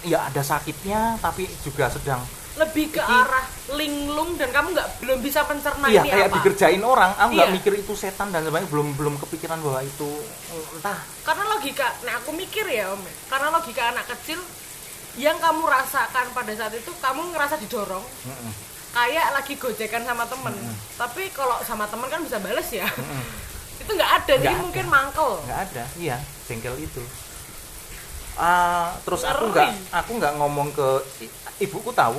[0.01, 2.23] ya ada sakitnya, tapi juga sedang
[2.57, 6.37] lebih ke Iki- arah linglung dan kamu nggak belum bisa mencerna iya ini kayak apa.
[6.37, 7.11] dikerjain orang.
[7.17, 7.55] Aku nggak Iya.
[7.55, 10.11] mikir itu setan dan sebagainya, belum belum kepikiran bahwa itu
[10.75, 10.99] entah.
[11.23, 14.43] Karena logika, nah aku mikir ya om, karena logika anak kecil
[15.19, 18.03] yang kamu rasakan pada saat itu kamu ngerasa didorong.
[18.25, 18.53] Mm-mm.
[18.89, 20.55] kayak lagi gojekan sama temen.
[20.97, 22.89] Tapi kalau sama temen kan bisa bales ya.
[23.83, 24.65] Itu nggak ada jadi Nggak ada.
[24.65, 25.31] mungkin mangkel.
[25.45, 26.99] Nggak ada iya jengkel itu.
[28.35, 29.55] Ah, terus aku Ngeri.
[29.55, 30.89] nggak aku nggak ngomong ke
[31.61, 32.19] ibuku tahu.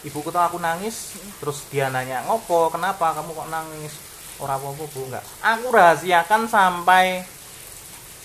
[0.00, 2.68] Ibuku tahu aku nangis terus dia nanya ngopo?
[2.68, 3.92] Kenapa kamu kok nangis?
[4.40, 5.24] Ora apa-apa bu nggak.
[5.46, 7.20] Aku rahasiakan sampai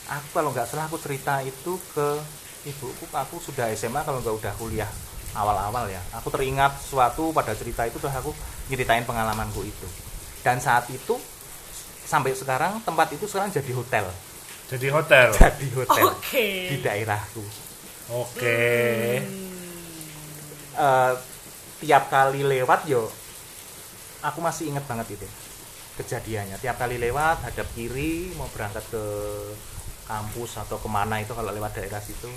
[0.08, 2.08] aku kalau nggak salah aku cerita itu ke
[2.66, 4.90] ibuku aku sudah SMA kalau nggak udah kuliah
[5.38, 6.02] awal-awal ya.
[6.18, 8.32] Aku teringat sesuatu pada cerita itu terus aku
[8.72, 9.88] nyeritain pengalamanku itu.
[10.42, 11.20] Dan saat itu
[12.06, 14.06] sampai sekarang tempat itu sekarang jadi hotel.
[14.66, 15.30] Jadi hotel.
[15.38, 16.48] jadi hotel oke.
[16.74, 17.44] di daerahku.
[18.14, 18.62] Oke.
[20.76, 21.14] Eh,
[21.84, 23.08] tiap kali lewat yo
[24.26, 25.28] aku masih inget banget itu
[26.02, 26.58] kejadiannya.
[26.60, 29.04] Tiap kali lewat hadap kiri mau berangkat ke
[30.06, 32.30] kampus atau ke mana itu kalau lewat daerah situ.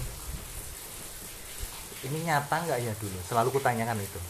[2.09, 3.19] Ini nyata nggak ya dulu?
[3.27, 4.21] Selalu kutanyakan itu.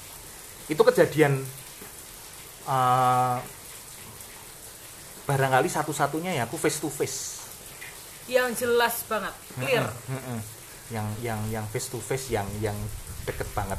[0.68, 1.42] Itu kejadian
[2.68, 3.36] eh,
[5.28, 7.18] barangkali satu-satunya ya aku face to face.
[8.28, 9.86] Yang jelas banget clear.
[10.88, 12.76] Yang yang yang face to face yang yang
[13.28, 13.78] deket banget.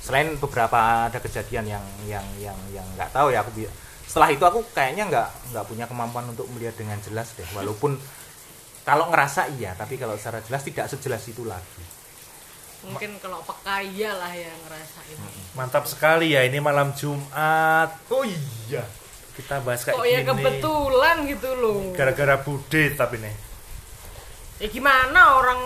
[0.00, 3.52] Selain beberapa ada kejadian yang yang yang yang nggak tahu ya aku
[4.10, 7.46] setelah itu aku kayaknya nggak nggak punya kemampuan untuk melihat dengan jelas deh.
[7.54, 7.94] Walaupun
[8.90, 11.82] kalau ngerasa iya tapi kalau secara jelas tidak sejelas itu lagi.
[12.90, 15.14] Mungkin kalau peka iyalah yang ngerasain.
[15.54, 17.94] Mantap sekali ya ini malam Jumat.
[18.10, 18.82] oh iya.
[19.38, 20.28] Kita bahas kayak ya gini.
[20.34, 21.94] kebetulan gitu loh.
[21.94, 23.34] Gara-gara bude tapi nih.
[24.60, 25.60] ya gimana orang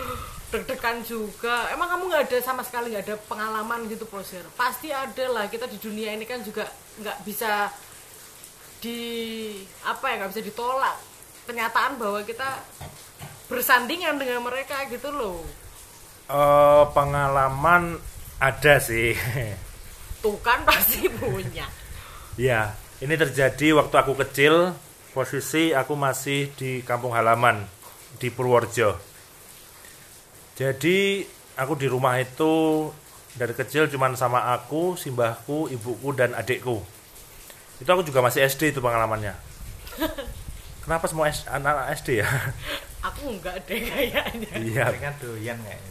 [0.56, 1.68] deg-degan juga.
[1.76, 5.44] Emang kamu nggak ada sama sekali nggak ada pengalaman gitu Prosir pasti ada lah.
[5.52, 6.64] Kita di dunia ini kan juga
[7.04, 7.68] nggak bisa
[8.80, 8.98] di
[9.84, 11.11] apa ya nggak bisa ditolak
[11.52, 12.64] kenyataan bahwa kita
[13.46, 15.44] bersandingan dengan mereka gitu loh
[16.32, 18.00] Eh, pengalaman
[18.40, 19.12] ada sih.
[20.24, 21.68] tuh kan pasti punya
[22.40, 22.72] ya,
[23.04, 24.72] ini terjadi waktu aku kecil.
[25.12, 27.60] Posisi aku masih di kampung halaman
[28.16, 28.96] di Purworejo.
[30.56, 31.20] Jadi
[31.60, 32.88] aku di rumah itu
[33.36, 36.80] dari kecil cuman sama aku, simbahku, ibuku dan adikku.
[37.76, 39.36] Itu aku juga masih SD itu pengalamannya.
[40.82, 42.28] Kenapa semua S- anak-anak SD ya?
[43.06, 44.84] aku nggak deh kayaknya Iya.
[44.88, 45.90] mereka doyan kayaknya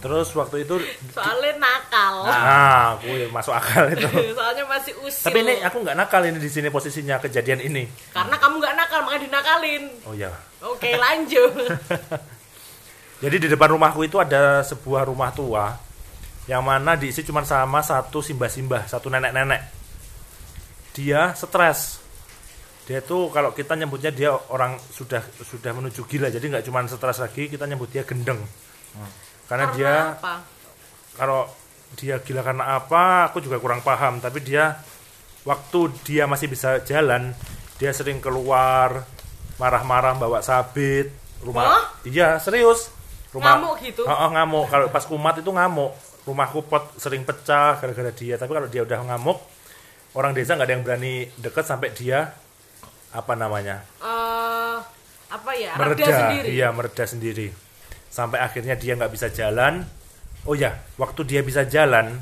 [0.00, 0.80] Terus waktu itu
[1.12, 4.08] soalnya nakal nah, aku ya masuk akal itu.
[4.38, 7.84] soalnya masih usil Tapi ini aku nggak nakal ini di sini posisinya kejadian ini.
[8.10, 10.32] karena kamu nggak nakal makanya dinakalin Oh ya.
[10.58, 11.52] oke lanjut
[13.22, 15.76] Jadi di depan rumahku itu ada sebuah rumah tua
[16.48, 19.60] yang mana diisi cuma sama satu simbah-simbah, satu nenek-nenek.
[20.90, 21.99] Dia stres.
[22.88, 27.20] Dia tuh kalau kita nyebutnya dia orang sudah sudah menuju gila, jadi nggak cuma stres
[27.22, 28.40] lagi, kita nyebut dia gendeng.
[29.46, 30.46] Karena, dia apa?
[31.18, 31.50] Kalau
[31.98, 34.22] dia gila karena apa aku juga kurang paham.
[34.22, 34.78] Tapi dia
[35.42, 37.34] waktu dia masih bisa jalan
[37.80, 39.02] dia sering keluar
[39.56, 41.82] marah-marah bawa sabit rumah Hah?
[42.06, 42.92] iya serius.
[43.30, 44.02] Rumah Ngamuk gitu?
[44.06, 44.66] Oh, oh, ngamuk.
[44.66, 45.94] Kalau pas kumat itu ngamuk.
[46.26, 48.34] Rumahku pot sering pecah gara-gara dia.
[48.34, 49.38] Tapi kalau dia udah ngamuk
[50.18, 52.34] orang desa nggak ada yang berani deket sampai dia
[53.10, 54.78] apa namanya Eh,
[55.30, 55.74] apa ya?
[55.74, 56.48] Reda mereda sendiri.
[56.50, 57.46] iya mereda sendiri
[58.06, 59.86] sampai akhirnya dia nggak bisa jalan
[60.42, 62.18] oh ya waktu dia bisa jalan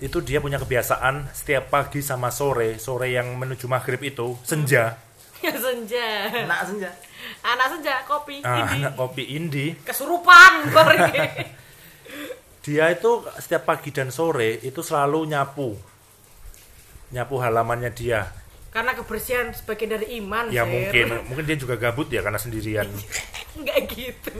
[0.00, 4.94] itu dia punya kebiasaan setiap pagi sama sore sore yang menuju maghrib itu senja
[5.40, 6.28] Ya senja.
[6.44, 6.92] Nak senja.
[7.40, 8.84] Anak senja kopi ah, ini.
[8.84, 10.68] anak kopi indi Kesurupan
[12.64, 15.72] dia itu setiap pagi dan sore itu selalu nyapu
[17.08, 18.28] nyapu halamannya dia
[18.70, 20.46] Karena kebersihan sebagian dari iman.
[20.48, 20.70] ya Sir.
[20.70, 22.86] mungkin mungkin dia juga gabut ya karena sendirian
[23.52, 24.30] Enggak gitu.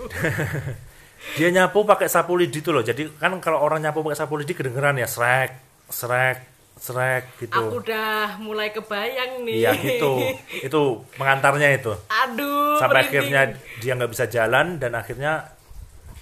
[1.36, 4.54] dia nyapu pakai sapu lidi tuh loh jadi kan kalau orang nyapu pakai sapu lidi
[4.54, 5.52] kedengeran ya srek
[5.86, 6.38] srek
[6.74, 9.52] srek gitu Aku udah mulai kebayang nih.
[9.60, 10.16] iya gitu
[10.66, 10.80] itu
[11.14, 12.80] pengantarnya itu Aduh.
[12.80, 13.10] sampai merinding.
[13.10, 13.40] akhirnya
[13.78, 15.32] dia nggak bisa jalan dan akhirnya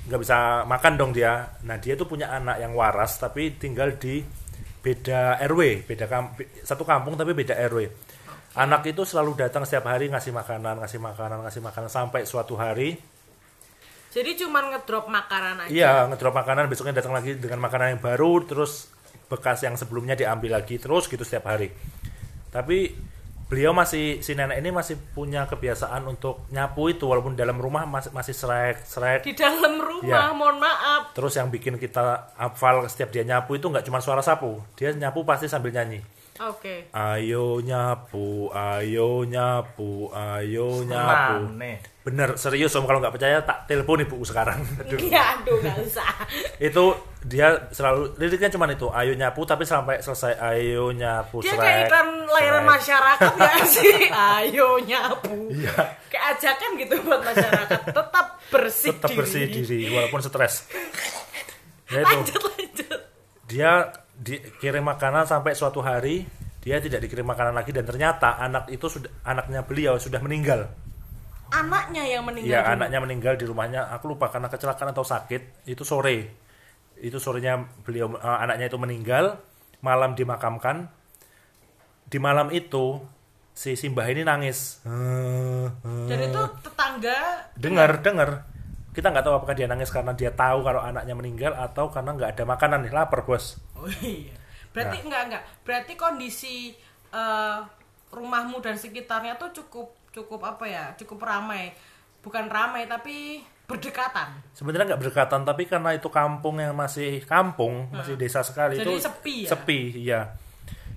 [0.08, 4.24] nggak bisa makan dong dia nah dia tuh punya anak yang waras tapi tinggal di
[4.88, 6.32] beda RW beda kam-
[6.64, 7.92] satu kampung tapi beda RW
[8.56, 12.96] anak itu selalu datang setiap hari ngasih makanan ngasih makanan ngasih makanan sampai suatu hari
[14.08, 15.70] Jadi cuman ngedrop makanan aja.
[15.70, 18.88] Iya, ngedrop makanan besoknya datang lagi dengan makanan yang baru terus
[19.28, 21.68] bekas yang sebelumnya diambil lagi terus gitu setiap hari.
[22.48, 22.88] Tapi
[23.48, 28.12] beliau masih si nenek ini masih punya kebiasaan untuk nyapu itu walaupun dalam rumah masih
[28.12, 30.36] masih serek serek Di dalam rumah, Iya.
[30.36, 31.10] mohon maaf.
[31.10, 35.24] terus yang bikin kita hafal setiap dia nyapu itu nggak cuma suara sapu dia nyapu
[35.24, 36.04] pasti sambil nyanyi
[36.40, 36.86] Oke.
[36.88, 41.76] ayo nyapu ayo nyapu ayo nyapu Aneh.
[42.00, 44.98] bener serius om kalau nggak percaya tak telepon ibuku sekarang Aduh.
[44.98, 46.10] Iya, aduh nggak usah.
[46.70, 46.84] itu
[47.20, 52.08] dia selalu liriknya cuma itu ayo nyapu tapi sampai selesai ayo nyapu Dia kayak iklan
[52.24, 53.98] layanan masyarakat ya sih.
[54.08, 55.50] Ayo nyapu.
[55.50, 55.74] Iya.
[56.06, 59.18] Kayak ajakan gitu buat masyarakat tetap bersih tetap diri.
[59.18, 60.64] bersih diri walaupun stres
[61.86, 63.00] ya itu Lanjut lanjut.
[63.44, 63.72] dia
[64.18, 66.26] dikirim makanan sampai suatu hari
[66.58, 70.66] dia tidak dikirim makanan lagi dan ternyata anak itu sudah anaknya beliau sudah meninggal.
[71.48, 72.52] Anaknya yang meninggal.
[72.52, 72.74] ya dulu.
[72.76, 73.88] anaknya meninggal di rumahnya.
[73.96, 76.28] Aku lupa karena kecelakaan atau sakit itu sore.
[76.98, 79.38] Itu sorenya beliau eh, anaknya itu meninggal
[79.80, 80.90] malam dimakamkan.
[82.04, 83.00] Di malam itu
[83.54, 84.82] si Simbah ini nangis.
[86.04, 87.48] Dan itu tetangga?
[87.56, 88.44] Dengar dengar.
[88.92, 92.34] Kita nggak tahu apakah dia nangis karena dia tahu kalau anaknya meninggal atau karena nggak
[92.34, 92.92] ada makanan nih.
[92.92, 94.34] Lapar bos Oh iya.
[94.68, 95.04] Berarti Nah.
[95.06, 95.42] enggak enggak.
[95.62, 96.74] Berarti kondisi
[97.08, 97.58] eh,
[98.10, 100.84] rumahmu dan sekitarnya tuh cukup cukup apa ya?
[100.94, 101.72] Cukup ramai.
[102.18, 104.32] Bukan ramai tapi berdekatan.
[104.52, 108.96] sebenarnya nggak berdekatan tapi karena itu kampung yang masih kampung masih desa sekali Jadi itu
[108.98, 109.48] sepi ya?
[109.52, 110.20] sepi iya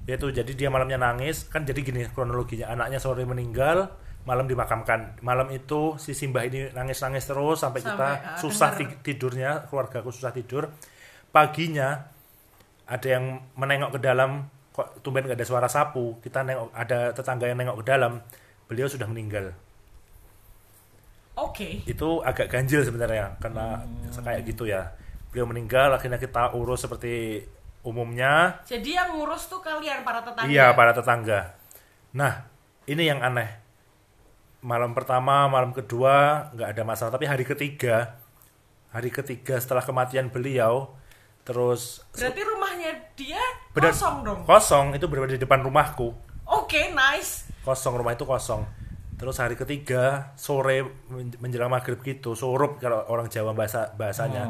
[0.01, 3.91] ya itu jadi dia malamnya nangis kan jadi gini kronologinya anaknya sore meninggal
[4.23, 8.69] malam dimakamkan malam itu si Simbah ini nangis nangis terus sampai, Sampai, kita ah, susah
[8.71, 8.87] dengar.
[8.87, 10.71] ti- tidurnya keluarga aku susah tidur
[11.29, 12.07] paginya
[12.91, 16.19] ada yang menengok ke dalam kok tumben nggak ada suara sapu?
[16.19, 18.19] Kita nengok ada tetangga yang nengok ke dalam
[18.67, 19.55] beliau sudah meninggal.
[21.31, 21.81] Oke.
[21.87, 24.91] itu agak ganjil sebenarnya karena kayak gitu ya.
[25.31, 27.47] Beliau meninggal akhirnya kita urus seperti
[27.81, 28.61] umumnya.
[28.67, 30.51] Jadi yang ngurus tuh kalian para tetangga.
[30.51, 31.55] iya para tetangga.
[32.13, 32.45] Nah
[32.85, 33.47] ini yang aneh.
[34.61, 37.11] Malam pertama malam kedua nggak ada masalah.
[37.15, 38.21] Tapi hari ketiga
[38.91, 40.91] hari ketiga setelah kematian beliau
[41.47, 42.41] terus Berarti
[43.13, 44.39] dia Benar- kosong dong.
[44.43, 46.11] kosong itu berada di depan rumahku.
[46.47, 47.47] Oke, nice.
[47.61, 48.65] kosong rumah itu kosong.
[49.15, 54.49] Terus hari ketiga sore men- menjelang maghrib gitu surup kalau orang Jawa bahasa bahasanya.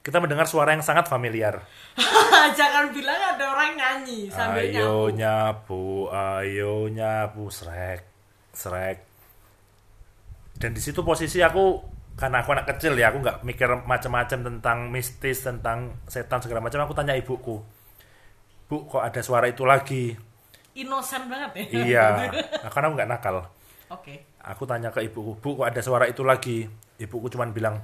[0.00, 1.64] Kita mendengar suara yang sangat familiar.
[2.60, 5.16] Jangan bilang ada orang nyanyi sambil ayo nyapu.
[5.16, 8.04] nyapu ayo nyapu srek
[8.52, 9.02] srek.
[10.54, 11.82] Dan di situ posisi aku
[12.14, 16.78] karena aku anak kecil ya aku nggak mikir macam-macam tentang mistis tentang setan segala macam
[16.86, 17.58] aku tanya ibuku
[18.68, 20.16] bu kok ada suara itu lagi
[20.74, 21.64] Innocent banget ya.
[21.86, 22.06] iya
[22.64, 23.36] nah, karena aku nggak nakal
[23.92, 24.26] Oke.
[24.40, 26.66] Aku tanya ke ibuku, bu kok ada suara itu lagi?
[26.98, 27.78] Ibuku cuman bilang,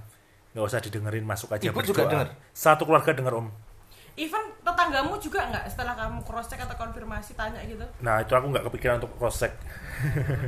[0.53, 1.89] nggak usah didengerin, masuk aja Ibu berdoa.
[1.93, 2.29] juga dengar?
[2.51, 3.49] Satu keluarga dengar om.
[4.19, 7.85] Even tetanggamu juga nggak setelah kamu cross check atau konfirmasi tanya gitu?
[8.05, 9.55] Nah itu aku nggak kepikiran untuk cross check.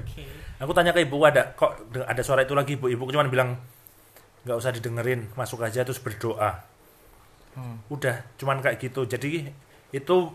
[0.02, 0.26] Oke.
[0.62, 2.86] Aku tanya ke ibu ada kok ada suara itu lagi bu.
[2.86, 3.58] Ibuku cuman bilang
[4.46, 6.62] nggak usah didengerin, masuk aja terus berdoa.
[7.90, 9.02] Udah, cuman kayak gitu.
[9.06, 9.50] Jadi
[9.92, 10.32] itu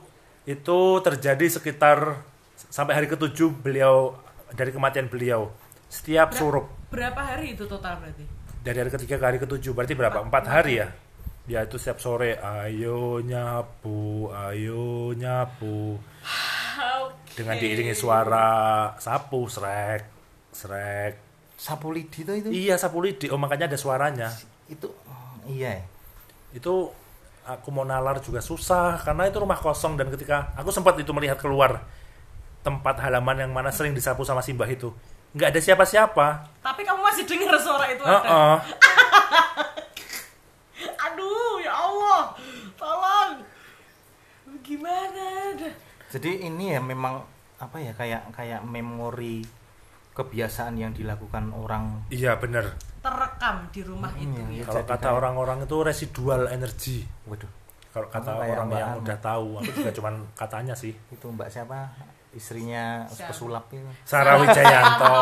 [0.48, 2.24] itu terjadi sekitar
[2.72, 4.16] sampai hari ketujuh beliau
[4.56, 5.52] dari kematian beliau.
[5.92, 8.24] Setiap Ber- surup Berapa hari itu total berarti?
[8.64, 10.24] dari hari ketiga ke hari ketujuh berarti berapa?
[10.24, 10.88] Empat hari ya?
[11.48, 15.96] Ya itu setiap sore ayo nyapu, ayo nyapu
[17.40, 20.04] dengan diiringi suara sapu srek
[20.52, 21.14] srek.
[21.58, 22.50] Sapu lidi itu.
[22.50, 23.30] Iya sapu lidi.
[23.34, 24.30] Oh makanya ada suaranya.
[24.70, 25.82] Itu oh, iya.
[25.82, 25.86] ya.
[26.54, 26.92] Itu
[27.48, 31.40] aku mau nalar juga susah karena itu rumah kosong dan ketika aku sempat itu melihat
[31.40, 31.88] keluar
[32.60, 34.92] tempat halaman yang mana sering disapu sama Simbah itu
[35.36, 36.28] nggak ada siapa-siapa.
[36.64, 38.20] Tapi kamu masih dengar suara itu ada.
[38.26, 38.56] Heeh.
[41.08, 42.34] Aduh, ya Allah.
[42.74, 43.32] Tolong.
[44.66, 45.54] Gimana?
[46.10, 47.22] Jadi ini ya memang
[47.58, 49.44] apa ya kayak kayak memori
[50.18, 52.74] kebiasaan yang dilakukan orang Iya bener.
[52.98, 54.60] Terekam di rumah Hmm, itu iya.
[54.60, 54.64] ya.
[54.66, 57.06] Kalau kata orang-orang itu residual energi.
[57.24, 57.48] waduh
[57.88, 59.02] Kalau kata orang Mbak yang Anu.
[59.02, 60.94] udah tahu, aku juga cuman katanya sih.
[61.14, 61.94] itu mbak siapa
[62.30, 63.30] istrinya Siapa?
[63.30, 65.14] pesulap itu Sarah Wijayanto.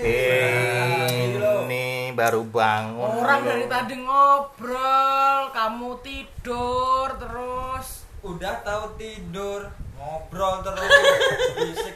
[0.00, 1.60] Oh.
[1.60, 8.08] ini baru bangun Orang dari tadi ngobrol, kamu tidur terus.
[8.20, 10.88] Udah tahu tidur, ngobrol terus,
[11.58, 11.94] bisik.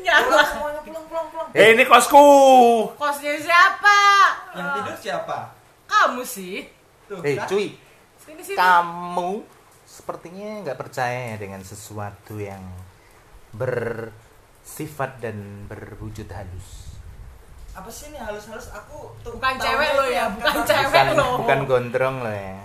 [0.00, 0.42] Nyala.
[0.44, 1.48] Semuanya pulang pulang pulang.
[1.52, 2.26] Eh ini kosku.
[2.94, 3.98] Kosnya siapa?
[4.52, 5.36] Yang tidur siapa?
[5.84, 6.66] Kamu sih.
[7.06, 7.46] Tuh, eh kan?
[7.46, 7.66] cuy
[8.18, 8.56] Sini sini.
[8.56, 9.38] kamu
[9.86, 12.58] sepertinya nggak percaya dengan sesuatu yang
[13.54, 16.98] bersifat dan berwujud halus
[17.70, 20.86] Apa sih ini halus-halus aku tuh Bukan cewek lo ya, bukan cewek.
[20.88, 21.28] bukan lo.
[21.38, 22.58] bukan gondrong loh ya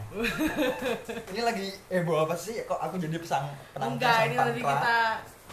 [1.29, 2.63] Ini lagi heboh apa sih?
[2.63, 4.97] Kok aku jadi pesang Enggak, ini tadi kita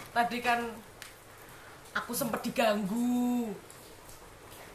[0.08, 0.60] tadi kan
[1.94, 3.52] aku sempat diganggu.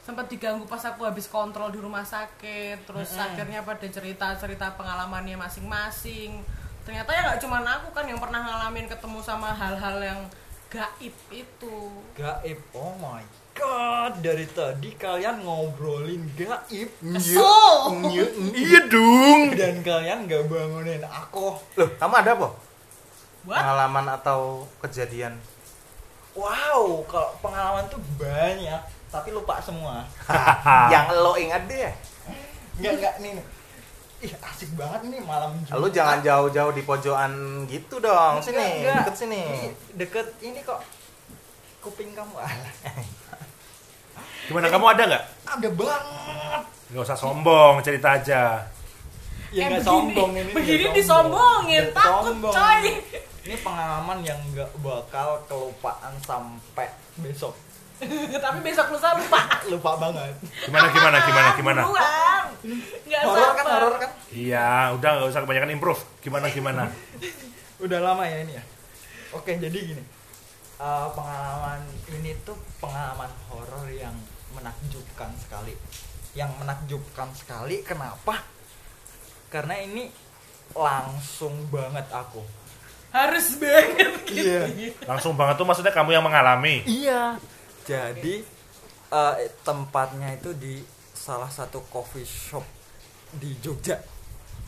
[0.04, 6.44] Sempat diganggu pas aku habis kontrol di rumah sakit, terus akhirnya pada cerita-cerita pengalamannya masing-masing.
[6.84, 10.20] Ternyata ya nggak cuma aku kan yang pernah ngalamin ketemu sama hal-hal yang
[10.68, 11.78] gaib itu.
[12.20, 12.60] Gaib.
[12.76, 13.24] Oh my
[13.56, 18.04] god, dari tadi kalian ngobrolin gaib Kesel.
[18.52, 19.56] Iya dong.
[19.56, 21.56] dan kalian gak bangunin aku.
[21.78, 22.50] loh kamu ada apa
[23.44, 23.60] What?
[23.60, 25.36] pengalaman atau kejadian
[26.34, 30.02] Wow, kalau pengalaman tuh banyak, tapi lupa semua.
[30.94, 31.94] yang lo ingat deh
[32.74, 33.34] Enggak enggak nih.
[34.20, 35.78] Ih, asik banget nih malam Jumat.
[35.78, 37.32] lo jangan jauh-jauh di pojokan
[37.68, 38.96] gitu dong Enggak, sini enggak.
[38.98, 40.80] deket sini Ini deket ini kok
[41.80, 42.74] kuping kamu alah.
[44.44, 45.24] Gimana kamu ada nggak?
[45.46, 46.62] Ada banget.
[46.90, 48.42] Nggak usah sombong, cerita aja.
[49.50, 50.52] Ya Eh, nggak begini- sombong ini.
[50.52, 52.54] begini nggak disombongin, Nggak takut, sombong.
[52.54, 52.84] coy.
[53.44, 56.88] Ini pengalaman yang nggak bakal kelupaan sampai
[57.20, 57.52] besok.
[58.44, 59.44] Tapi besok lusa lupa.
[59.72, 60.36] Lupa banget.
[60.64, 61.82] Gimana gimana gimana gimana?
[63.24, 64.12] Horor kan, horor kan?
[64.32, 66.02] Iya, udah nggak usah kebanyakan improve.
[66.24, 66.88] Gimana gimana?
[67.84, 68.64] Udah lama ya ini ya.
[69.36, 70.04] Oke, jadi gini.
[70.80, 71.84] Eh, pengalaman
[72.16, 74.16] ini tuh pengalaman horor yang
[74.56, 75.76] menakjubkan sekali.
[76.32, 78.40] Yang menakjubkan sekali kenapa?
[79.52, 80.08] Karena ini
[80.72, 82.63] langsung banget aku.
[83.14, 84.42] Harus banget gitu.
[84.42, 84.92] Iya.
[85.06, 86.82] Langsung banget tuh maksudnya kamu yang mengalami.
[86.90, 87.38] Iya.
[87.86, 88.42] Jadi
[89.14, 90.82] eh, tempatnya itu di
[91.14, 92.66] salah satu coffee shop
[93.38, 94.02] di Jogja.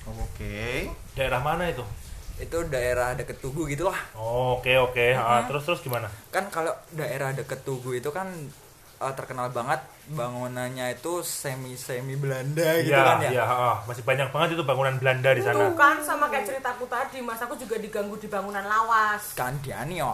[0.05, 1.81] oke Daerah mana itu?
[2.37, 3.97] Itu daerah deket Tugu gitu lah.
[4.13, 5.15] Oh, Oke oke.
[5.15, 6.11] Ah, terus terus gimana?
[6.29, 8.27] Kan kalau daerah deket Tugu itu kan
[8.95, 13.29] eh, terkenal banget bangunannya itu semi-semi Belanda gitu Iya kan ya.
[13.33, 13.43] iya.
[13.43, 15.73] ah, masih banyak banget itu bangunan Belanda di sana.
[15.73, 19.33] Kan sama kayak ceritaku tadi, mas aku juga diganggu di bangunan lawas.
[19.33, 20.13] Kan Dianio.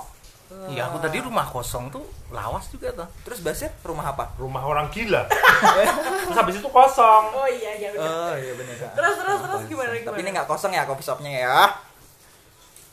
[0.68, 3.08] Iya aku tadi rumah kosong tuh lawas juga tuh.
[3.24, 4.36] Terus Basir rumah apa?
[4.36, 5.24] Rumah orang gila.
[6.28, 7.24] terus habis itu kosong.
[7.32, 8.04] Oh iya iya udah.
[8.04, 8.76] Oh iya benar.
[8.92, 10.12] Terus terus terus gimana gimana?
[10.12, 11.60] Tapi ini nggak kosong ya coffee shopnya ya.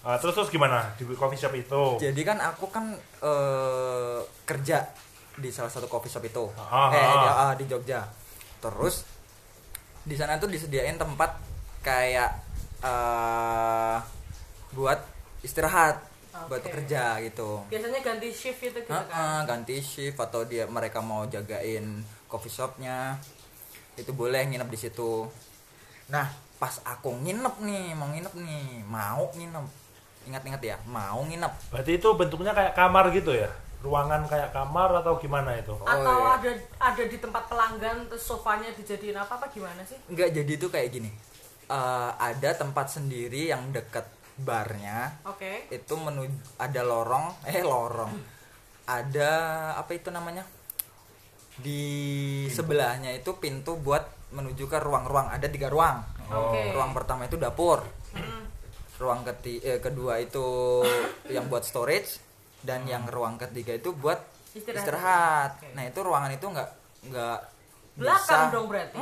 [0.06, 1.84] Ah, terus terus gimana di coffee shop itu?
[1.98, 2.94] Jadi kan aku kan
[3.26, 4.86] eh, kerja
[5.38, 6.44] di salah satu coffee shop itu.
[6.58, 7.14] Ah, eh ah.
[7.14, 8.02] di, ah, di Jogja.
[8.58, 9.06] Terus
[10.02, 11.38] di sana tuh disediain tempat
[11.82, 12.30] kayak
[12.82, 13.98] eh
[14.74, 15.00] buat
[15.42, 16.02] istirahat,
[16.46, 16.70] buat Oke.
[16.70, 17.62] kerja gitu.
[17.70, 19.42] Biasanya ganti shift itu gitu Heeh, kan.
[19.46, 23.18] ganti shift atau dia mereka mau jagain coffee shopnya
[23.98, 25.26] itu boleh nginep di situ.
[26.10, 29.66] Nah pas aku nginep nih mau nginep nih mau nginep
[30.26, 33.48] ingat-ingat ya mau nginep Berarti itu bentuknya kayak kamar gitu ya?
[33.78, 35.70] Ruangan kayak kamar atau gimana itu?
[35.70, 36.34] Oh, Atau iya.
[36.34, 36.50] ada
[36.82, 39.94] ada di tempat pelanggan terus sofanya dijadiin apa apa gimana sih?
[40.10, 41.10] Enggak jadi itu kayak gini.
[41.68, 45.22] Eh, ada tempat sendiri yang deket barnya.
[45.30, 45.70] Oke.
[45.70, 48.12] Itu menuju ada lorong, eh lorong.
[48.88, 49.30] Ada
[49.78, 50.42] apa itu namanya?
[51.58, 51.82] Di
[52.50, 55.30] sebelahnya itu pintu buat menuju ke ruang-ruang.
[55.30, 56.02] Ada tiga ruang.
[56.34, 56.74] Oke.
[56.74, 57.86] Ruang pertama itu dapur.
[58.16, 58.42] Mm.
[58.98, 60.82] Ruang keti eh, kedua itu
[61.30, 62.27] yang buat storage
[62.60, 64.18] dan yang ruang ketiga itu buat
[64.50, 64.80] Istirahat.
[64.80, 65.50] istirahat.
[65.56, 65.68] Oke.
[65.72, 66.68] Nah, itu ruangan itu nggak
[67.06, 67.38] nggak
[67.96, 68.98] belakang bisa- dong berarti?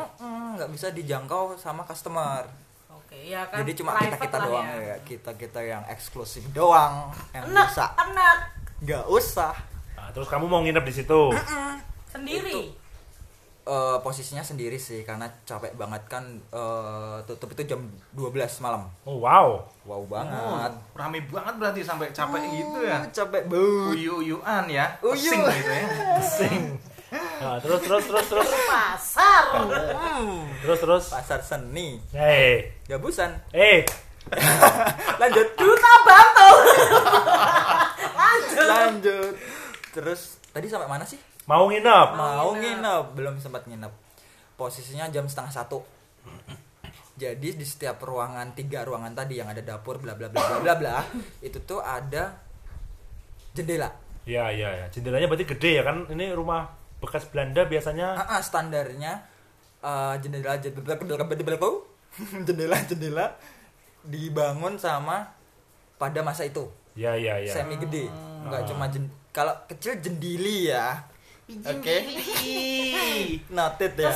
[0.57, 2.45] Nggak bisa dijangkau sama customer.
[2.91, 3.63] Oke ya kan?
[3.63, 4.77] Jadi cuma kita kita doang ya.
[4.83, 7.87] ya kita kita yang eksklusif doang yang enak bisa.
[7.95, 8.39] enak.
[8.83, 9.55] Nggak usah.
[9.97, 11.21] Nah, terus kamu mau nginep di situ?
[12.07, 12.73] Sendiri
[13.67, 16.23] Eh, posisinya sendiri sih karena capek banget kan
[16.55, 17.83] eh, tutup itu jam
[18.15, 18.87] 12 malam.
[19.03, 19.59] Oh wow.
[19.83, 23.03] Wow Oh, banget rame banget berarti sampai capek gitu ya.
[23.03, 23.91] Uh, capek banget.
[23.91, 24.87] Uyu-uyuan ya.
[25.03, 25.19] Uyu.
[25.19, 25.87] Pesing gitu ya.
[27.43, 28.47] nah, terus terus terus terus.
[28.71, 29.43] Pasar.
[30.63, 31.05] Terus terus.
[31.11, 31.99] Pasar seni.
[32.15, 32.71] Eh.
[32.87, 33.83] Gabusan eh.
[35.27, 35.47] Lanjut.
[35.59, 36.57] Duta bantul.
[38.15, 39.35] Lanjut lanjut.
[39.91, 42.09] Terus tadi sampai mana sih mau nginep?
[42.15, 42.63] Mau nginep.
[42.83, 43.05] nginep.
[43.15, 43.93] Belum sempat nginep.
[44.59, 45.79] Posisinya jam setengah satu.
[47.17, 50.75] Jadi di setiap ruangan tiga ruangan tadi yang ada dapur bla bla bla bla bla
[50.77, 50.97] bla
[51.41, 52.37] itu tuh ada
[53.57, 53.89] jendela.
[54.29, 56.05] Ya ya ya jendelanya berarti gede ya kan?
[56.13, 56.69] Ini rumah
[57.01, 58.21] bekas Belanda biasanya?
[58.21, 59.25] Ah, ah, standarnya
[59.81, 60.93] eh, jendela jendela
[62.45, 63.27] jendela jendela
[64.13, 65.33] dibangun sama
[65.97, 66.69] pada masa itu.
[66.93, 68.13] Ya ya ya semi gede.
[68.45, 71.01] Nggak cuma jen- kalau kecil jendili ya
[71.47, 71.97] oke.
[73.57, 74.11] noted ya.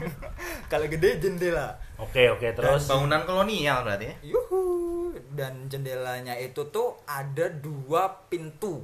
[0.70, 1.74] Kalau gede jendela.
[1.98, 2.86] Oke oke terus?
[2.86, 4.16] Bangunan kolonial berarti ya.
[4.34, 4.62] yuhu.
[5.32, 8.82] Dan jendelanya itu tuh ada dua pintu.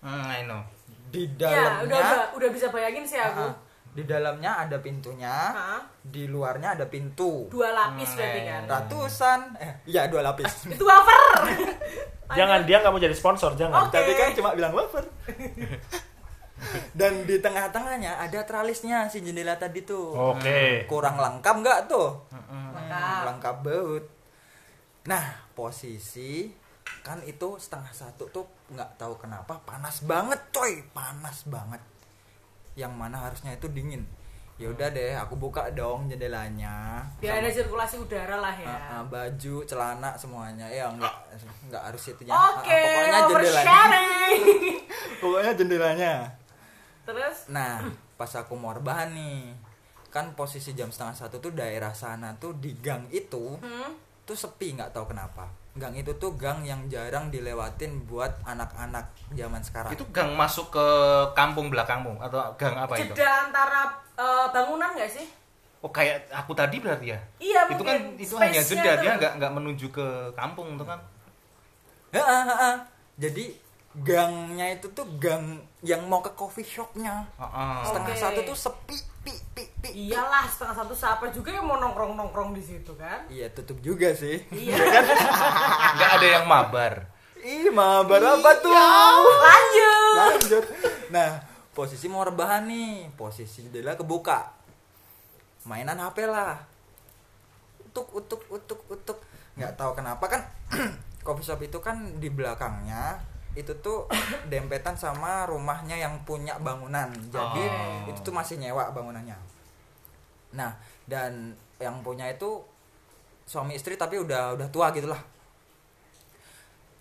[0.00, 0.64] Hmm, I know.
[1.10, 3.42] di ya udah, udah dalamnya udah bisa bayangin sih aku.
[3.42, 3.54] Ah,
[3.90, 5.82] di dalamnya ada pintunya Hah?
[6.06, 7.50] di luarnya ada pintu.
[7.50, 8.62] Dua lapis Hmm, berarti kan?
[8.70, 9.40] Ratusan.
[9.58, 10.52] Eh ya dua lapis.
[10.78, 11.50] Itu wafer.
[12.30, 13.90] Jangan dia nggak mau jadi sponsor jangan.
[13.90, 13.98] Oke.
[13.98, 15.02] tapi kan cuma bilang wafer
[16.92, 20.12] dan di tengah-tengahnya ada tralisnya si jendela tadi tuh.
[20.36, 20.84] Oke.
[20.84, 22.10] Kurang lengkap nggak tuh?
[22.50, 23.22] Lengkap.
[23.26, 24.04] lengkap banget.
[25.08, 25.24] Nah
[25.56, 26.52] posisi
[27.00, 30.84] kan itu setengah satu tuh nggak tahu kenapa panas banget coy.
[30.92, 31.80] Panas banget.
[32.76, 34.04] Yang mana harusnya itu dingin.
[34.60, 37.00] Ya udah deh aku buka dong jendelanya.
[37.16, 38.68] Biar Sama- ada sirkulasi udara lah ya.
[38.68, 40.68] Ah, ah, baju celana semuanya.
[40.68, 41.14] Ya nggak
[41.72, 42.36] nggak harus itunya.
[42.36, 43.80] Oke Ah, ah, pokoknya jendelanya.
[45.16, 46.12] Pokoknya jendelanya
[47.10, 47.82] terus Nah,
[48.20, 49.50] pas aku mau rebahan nih,
[50.14, 54.78] kan posisi jam setengah satu tuh daerah sana tuh di gang itu hmm, tuh sepi
[54.78, 55.50] nggak tahu kenapa.
[55.74, 59.90] Gang itu tuh gang yang jarang dilewatin buat anak-anak zaman sekarang.
[59.94, 60.86] Itu gang masuk ke
[61.34, 63.14] kampung belakangmu atau gang apa itu?
[63.14, 65.26] jeda antara eh, bangunan nggak sih
[65.80, 67.18] Oh kayak aku tadi berarti ya?
[67.40, 69.00] iya itu kan itu hanya jeda tuh.
[69.00, 70.06] dia nggak nggak menuju ke
[70.36, 71.00] kampung itu kan?
[72.12, 72.72] Ha-ha, ha-ha.
[73.16, 73.56] Jadi
[73.90, 77.26] gangnya itu tuh gang yang mau ke coffee shopnya.
[77.34, 77.74] Heeh.
[77.82, 78.22] Setengah Oke.
[78.22, 79.88] satu tuh sepi, pi, pi, pi, pi.
[80.06, 84.14] iyalah setengah satu siapa juga yang mau nongkrong nongkrong di situ kan Iya tutup juga
[84.14, 84.46] sih.
[84.54, 84.78] iya
[85.98, 87.10] Nggak ada yang mabar.
[87.40, 88.68] Ih, mabar apa tuh?
[89.40, 90.64] lanjut lanjut
[91.08, 91.40] nah
[91.72, 94.52] posisi mau rebahan nih posisi jendela kebuka
[95.64, 96.60] mainan HP lah
[97.80, 99.18] utuk utuk utuk utuk
[99.56, 100.42] nggak tahu kenapa kan
[101.24, 103.16] coffee shop itu kan di belakangnya
[103.52, 104.06] itu tuh
[104.46, 108.06] dempetan sama rumahnya yang punya bangunan jadi Oh.
[108.06, 109.34] itu tuh masih nyewa bangunannya
[110.50, 110.74] nah
[111.04, 112.62] dan yang punya itu
[113.44, 115.18] suami istri tapi udah udah tua gitulah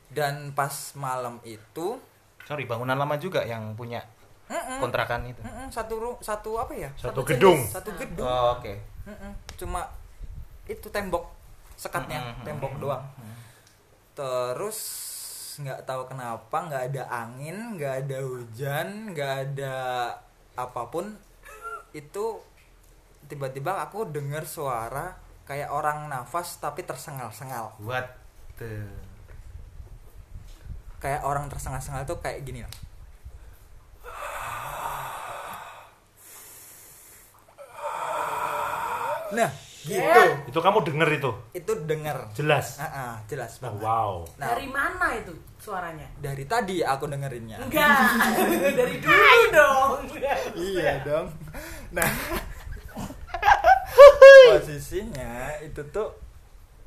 [0.10, 2.02] dan pas malam itu
[2.42, 4.02] Sorry, bangunan lama juga yang punya
[4.50, 4.82] Mm-mm.
[4.82, 5.38] kontrakan itu.
[5.46, 6.90] Mm-mm, satu ru- satu apa ya?
[6.98, 7.70] satu Satu gedung jenis.
[7.70, 8.26] Satu gedung.
[8.26, 8.74] Oh, Oke.
[9.06, 9.86] Mm-mm, Cuma
[10.66, 11.30] itu tembok
[11.78, 13.06] sekatnya, Mm-mm, tembok mm-mm, doang.
[14.18, 14.78] Terus
[15.60, 19.76] nggak tahu kenapa nggak ada angin, nggak ada hujan, nggak ada
[20.56, 21.12] apa pun.
[21.92, 22.40] Itu
[23.28, 27.76] tiba-tiba aku dengar suara kayak orang nafas tapi tersengal-sengal.
[27.84, 28.16] What
[28.56, 28.88] the
[31.00, 32.74] Kayak orang tersengal-sengal itu kayak gini loh.
[39.30, 39.52] Nah,
[39.82, 40.22] gitu.
[40.46, 42.28] itu kamu denger itu Itu dengar.
[42.34, 43.82] jelas Ah, ah, jelas Oh, banget.
[43.82, 47.58] wow Nah, dari mana itu suaranya dari tadi aku dengerinnya.
[47.60, 47.90] enggak
[48.80, 50.00] dari dulu dong
[50.56, 51.28] iya dong.
[51.90, 52.10] Nah,
[54.50, 56.10] posisinya itu tuh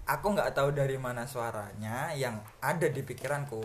[0.05, 3.62] aku nggak tahu dari mana suaranya yang ada di pikiranku.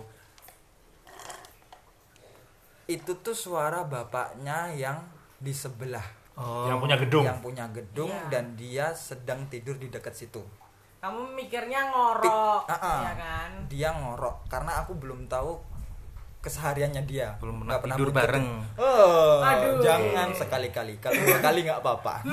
[2.87, 5.03] Itu tuh suara bapaknya yang
[5.37, 6.05] di sebelah
[6.37, 6.69] Oh.
[6.69, 8.29] yang punya gedung yang punya gedung Iya.
[8.29, 10.45] dan dia sedang tidur di dekat situ.
[10.97, 12.99] kamu mikirnya ngorok ah, ah.
[13.05, 15.57] ya kan Dia ngorok karena aku belum tahu
[16.37, 17.35] kesehariannya dia.
[17.43, 18.47] Belum Nggak pernah tidur bareng.
[18.79, 19.83] Oh, Aduh.
[19.83, 20.95] jangan sekali-kali.
[21.03, 22.23] Kalau dua kali nggak apa-apa.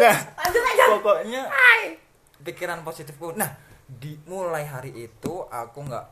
[0.00, 1.42] nah, lanjut aja pokoknya
[2.46, 3.34] pikiran positifku.
[3.34, 6.06] Nah, di mulai hari itu aku nggak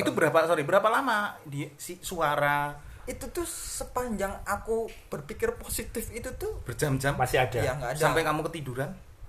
[0.00, 2.70] Itu berapa sorry, berapa lama di si suara
[3.10, 4.76] itu tuh sepanjang aku
[5.08, 7.12] berpikir positif itu tuh Berjam-jam.
[7.12, 7.58] Masih ada.
[7.58, 8.86] ya ada Sampai kamu ketiduran.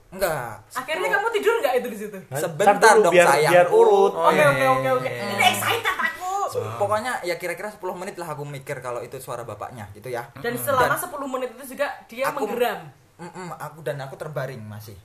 [0.10, 2.18] enggak Akhirnya kamu tidur nggak itu di situ?
[2.30, 3.50] Sebentar dong, biar, sayangku.
[3.50, 4.14] biar urut.
[4.14, 5.08] Oh, Oke iya, oke oke oke.
[5.08, 5.24] iya.
[5.26, 6.30] Ini excited aku.
[6.52, 10.52] pokoknya ya kira-kira 10 menit lah aku mikir kalau itu suara bapaknya gitu ya Dan
[10.54, 12.92] selama Dan- 10 menit itu juga dia Aku- menggeram.
[13.18, 15.00] Mm-mm, aku dan aku terbaring masih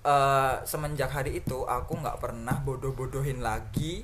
[0.00, 4.00] Eh, semenjak hari itu aku nggak pernah bodoh-bodohin lagi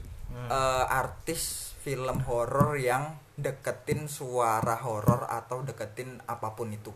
[0.46, 1.42] eh, artis
[1.80, 6.88] film horor yang deketin suara horor atau deketin apa pun itu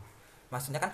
[0.48, 0.90] maksudnya kan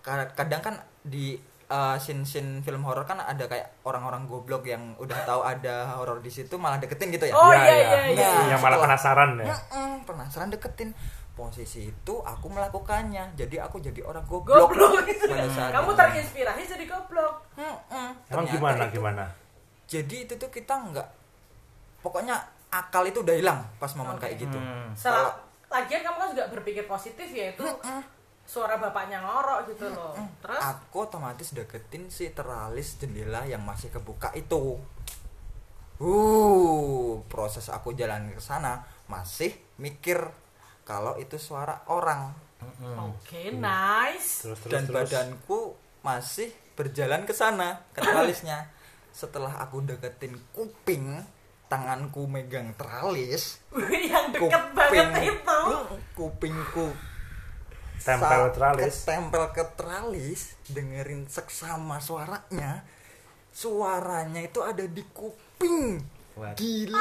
[0.00, 1.36] ka- kadang kan di
[1.66, 6.28] eh, scene-scene film horor kan ada kayak orang-orang goblok yang udah tahu ada horor di
[6.28, 8.00] situ malah deketin gitu ya Oh, Iya, iya, iya.
[8.06, 8.50] iya, iya.
[8.50, 9.46] Yang malah penasaran ya.
[9.46, 10.90] Mm-mm, penasaran deketin
[11.32, 15.04] posisi itu aku melakukannya jadi aku jadi orang goblok, Goblok.
[15.52, 17.34] saat Kamu terinspirasi jadi goblok.
[17.54, 18.08] Mm-mm.
[18.24, 19.24] Emang Ternyata gimana itu- gimana?
[19.84, 21.08] jadi itu tuh kita nggak
[22.00, 22.40] pokoknya
[22.82, 24.28] akal itu udah hilang pas momen Oke.
[24.28, 24.90] kayak gitu Hmm.
[24.96, 25.32] Salah.
[25.66, 27.66] Lagian kamu kan juga berpikir positif ya itu
[28.46, 30.14] suara bapaknya ngorok gitu loh.
[30.38, 34.78] Terus aku otomatis deketin si teralis jendela yang masih kebuka itu
[35.96, 40.20] uh proses aku jalan ke sana masih mikir
[40.84, 42.30] kalau itu suara orang
[42.84, 44.46] oke nice.
[44.46, 44.94] Terus terus dan terus.
[44.94, 45.60] badanku
[46.04, 48.70] masih berjalan ke sana ke tralisnya
[49.10, 51.24] setelah aku deketin kuping
[51.66, 53.58] tanganku megang teralis
[54.04, 55.60] yang deket banget itu.
[56.12, 56.94] kupingku
[57.98, 59.02] Tempel teralis.
[59.02, 62.86] ketempel ke teralis dengerin seksama suaranya
[63.50, 65.98] suaranya itu ada di kuping
[66.36, 66.52] What?
[66.54, 67.00] gila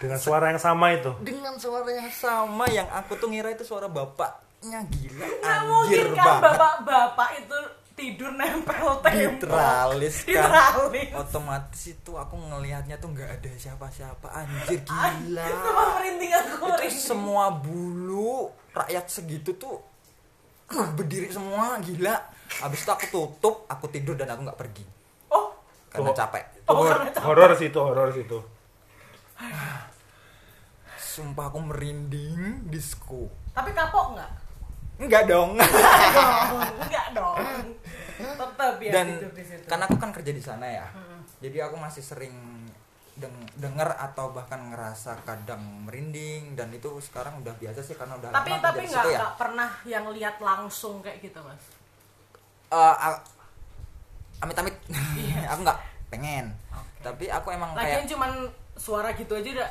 [0.00, 1.12] Dengan suara yang sama itu.
[1.20, 6.06] dengan suara yang sama yang aku tuh ngira itu suara bapaknya gila Nggak anjir mungkin
[6.16, 7.58] kan bapak-bapak itu
[8.00, 9.44] tidur nempel tembok.
[9.44, 11.12] teralis Di kan teralis.
[11.12, 16.96] otomatis itu aku ngelihatnya tuh nggak ada siapa-siapa anjir gila Cuma merinding aku itu merinding.
[16.98, 19.76] semua bulu rakyat segitu tuh
[20.70, 22.16] uh, berdiri semua gila
[22.58, 24.84] habis itu aku tutup aku tidur dan aku nggak pergi
[25.28, 25.52] Oh,
[25.86, 26.16] karena Oh.
[26.16, 26.86] capek Oh,
[27.20, 28.38] horor sih itu, horor sih itu.
[30.96, 34.30] sumpah aku merinding disco tapi kapok nggak?
[35.00, 35.58] enggak dong
[36.80, 37.36] Enggak dong.
[38.22, 39.64] Tetap ya dan tidur di situ.
[39.64, 40.86] karena aku kan kerja di sana ya
[41.38, 42.36] jadi aku masih sering
[43.14, 48.30] deng denger atau bahkan ngerasa kadang merinding dan itu sekarang udah biasa sih karena udah
[48.30, 49.20] tapi lama tapi nggak ya.
[49.34, 51.60] pernah yang lihat langsung kayak gitu mas.
[52.70, 53.20] A-
[54.40, 54.72] amit-amit
[55.14, 55.44] Iya.
[55.52, 56.46] aku nggak pengen
[57.00, 58.30] tapi aku emang Lagian kayak cuman
[58.74, 59.70] suara gitu aja udah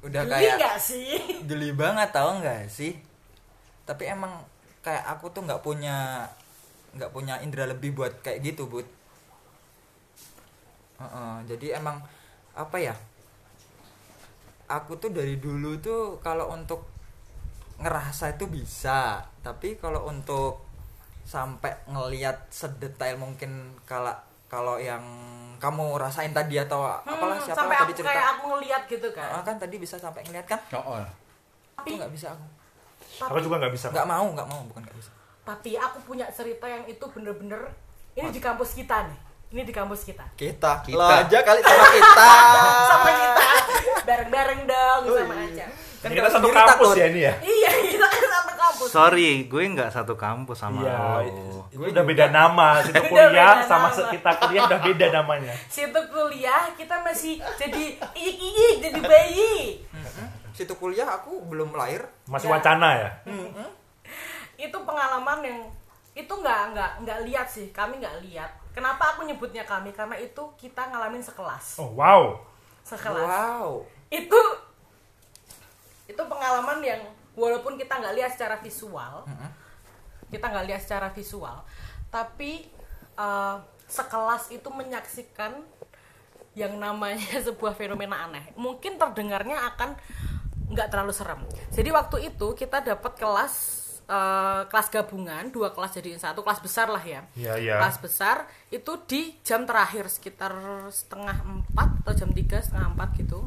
[0.00, 1.18] udah geli kayak nggak sih?
[1.44, 2.98] geli banget tau nggak sih
[3.82, 4.30] tapi emang
[4.80, 6.26] kayak aku tuh nggak punya
[6.92, 8.86] nggak punya indera lebih buat kayak gitu bud
[10.98, 12.02] Heeh, jadi emang
[12.52, 12.94] apa ya
[14.66, 16.84] aku tuh dari dulu tuh kalau untuk
[17.78, 20.66] ngerasa itu bisa tapi kalau untuk
[21.22, 23.50] sampai ngelihat sedetail mungkin
[23.84, 24.10] kalau
[24.48, 25.04] kalau yang
[25.56, 29.08] kamu rasain tadi atau apalah Hmm, siapa sampai tadi aku cerita kayak aku ngeliat gitu
[29.12, 29.28] kan.
[29.30, 31.06] Ah, kan tadi bisa sampai ngeliat kan Oh, oh.
[31.76, 32.44] tapi nggak bisa aku
[33.20, 33.86] Aku juga nggak bisa.
[33.88, 35.10] nggak mau nggak mau bukan nggak bisa
[35.48, 37.72] tapi aku punya cerita yang itu bener-bener
[38.12, 39.18] ini di kampus kita nih.
[39.48, 40.28] Ini di kampus kita.
[40.36, 40.92] kita, Kita.
[40.92, 42.28] lo aja kali sama kita
[42.84, 43.44] sama kita
[44.04, 45.64] bareng-bareng dong sama aja.
[45.98, 46.94] Kan kita satu kampus takut.
[46.94, 47.32] ya ini ya.
[47.40, 48.88] Iya, kita kan satu kampus.
[48.92, 51.64] Sorry, gue nggak satu kampus sama Iya, lo.
[51.66, 52.68] itu udah beda nama.
[52.78, 54.12] Situ kuliah sama nama.
[54.12, 55.54] kita kuliah udah beda namanya.
[55.72, 59.80] Situ kuliah kita masih jadi iyik-iyik jadi bayi.
[60.52, 62.52] situ kuliah aku belum lahir Masih Ya.
[62.52, 63.10] wacana ya.
[64.58, 65.60] Itu pengalaman yang
[66.18, 67.70] itu nggak nggak nggak lihat sih.
[67.70, 68.50] Kami nggak lihat.
[68.74, 69.94] Kenapa aku nyebutnya kami?
[69.94, 71.78] Karena itu kita ngalamin sekelas.
[71.78, 72.36] Oh wow.
[72.82, 73.22] Sekelas.
[73.22, 74.40] wow Itu
[76.08, 77.04] itu pengalaman yang
[77.38, 79.28] walaupun kita nggak lihat secara visual,
[80.32, 81.62] kita nggak lihat secara visual,
[82.10, 82.66] tapi
[83.14, 83.56] eh,
[83.86, 85.54] sekelas itu menyaksikan
[86.58, 88.50] yang namanya sebuah fenomena aneh.
[88.58, 89.94] Mungkin terdengarnya akan
[90.74, 91.40] nggak terlalu serem.
[91.72, 93.54] Jadi waktu itu kita dapat kelas
[94.08, 97.20] eh, kelas gabungan, dua kelas jadiin satu, kelas besar lah ya.
[97.36, 97.74] Iya, iya.
[97.76, 98.36] Kelas besar
[98.68, 100.52] itu di jam terakhir sekitar
[100.88, 103.44] setengah empat atau jam tiga setengah empat gitu.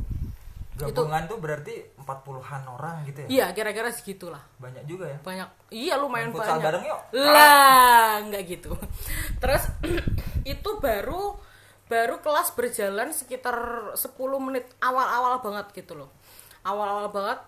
[0.72, 4.42] gabungan tuh berarti 40-an orang gitu ya Iya, kira-kira segitulah.
[4.58, 5.50] banyak juga ya Banyak.
[5.70, 6.58] Iya, lumayan Main banyak.
[6.58, 7.00] bareng yuk.
[7.22, 8.74] Lah, nggak gitu.
[9.38, 9.62] Terus
[10.58, 11.38] itu baru
[11.86, 13.54] baru kelas berjalan sekitar
[13.94, 14.10] 10
[14.42, 16.10] menit awal-awal banget gitu loh.
[16.66, 17.40] Awal-awal banget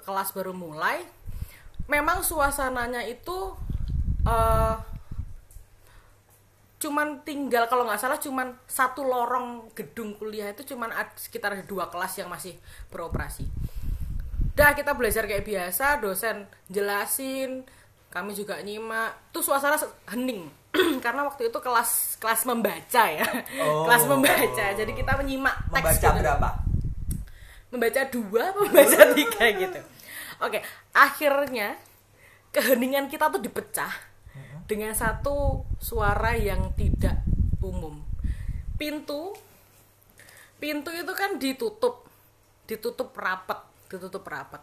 [0.00, 1.04] kelas baru mulai.
[1.88, 3.56] Memang suasananya itu
[4.22, 4.76] eh
[6.78, 12.22] cuman tinggal kalau nggak salah cuman satu lorong gedung kuliah itu cuman sekitar dua kelas
[12.22, 12.54] yang masih
[12.86, 13.50] beroperasi
[14.54, 17.66] dah kita belajar kayak biasa dosen jelasin
[18.14, 19.74] kami juga nyimak tuh suasana
[20.06, 20.46] hening
[21.04, 23.26] karena waktu itu kelas kelas membaca ya
[23.58, 23.82] Oh.
[23.82, 26.18] kelas membaca jadi kita menyimak teks Membaca gitu.
[26.22, 26.48] berapa?
[27.68, 29.80] membaca dua membaca tiga gitu
[30.42, 30.58] oke
[30.94, 31.78] akhirnya
[32.54, 33.92] keheningan kita tuh dipecah
[34.68, 37.24] dengan satu suara yang tidak
[37.64, 38.04] umum.
[38.76, 39.32] Pintu
[40.58, 42.04] pintu itu kan ditutup
[42.68, 44.60] ditutup rapat ditutup rapat.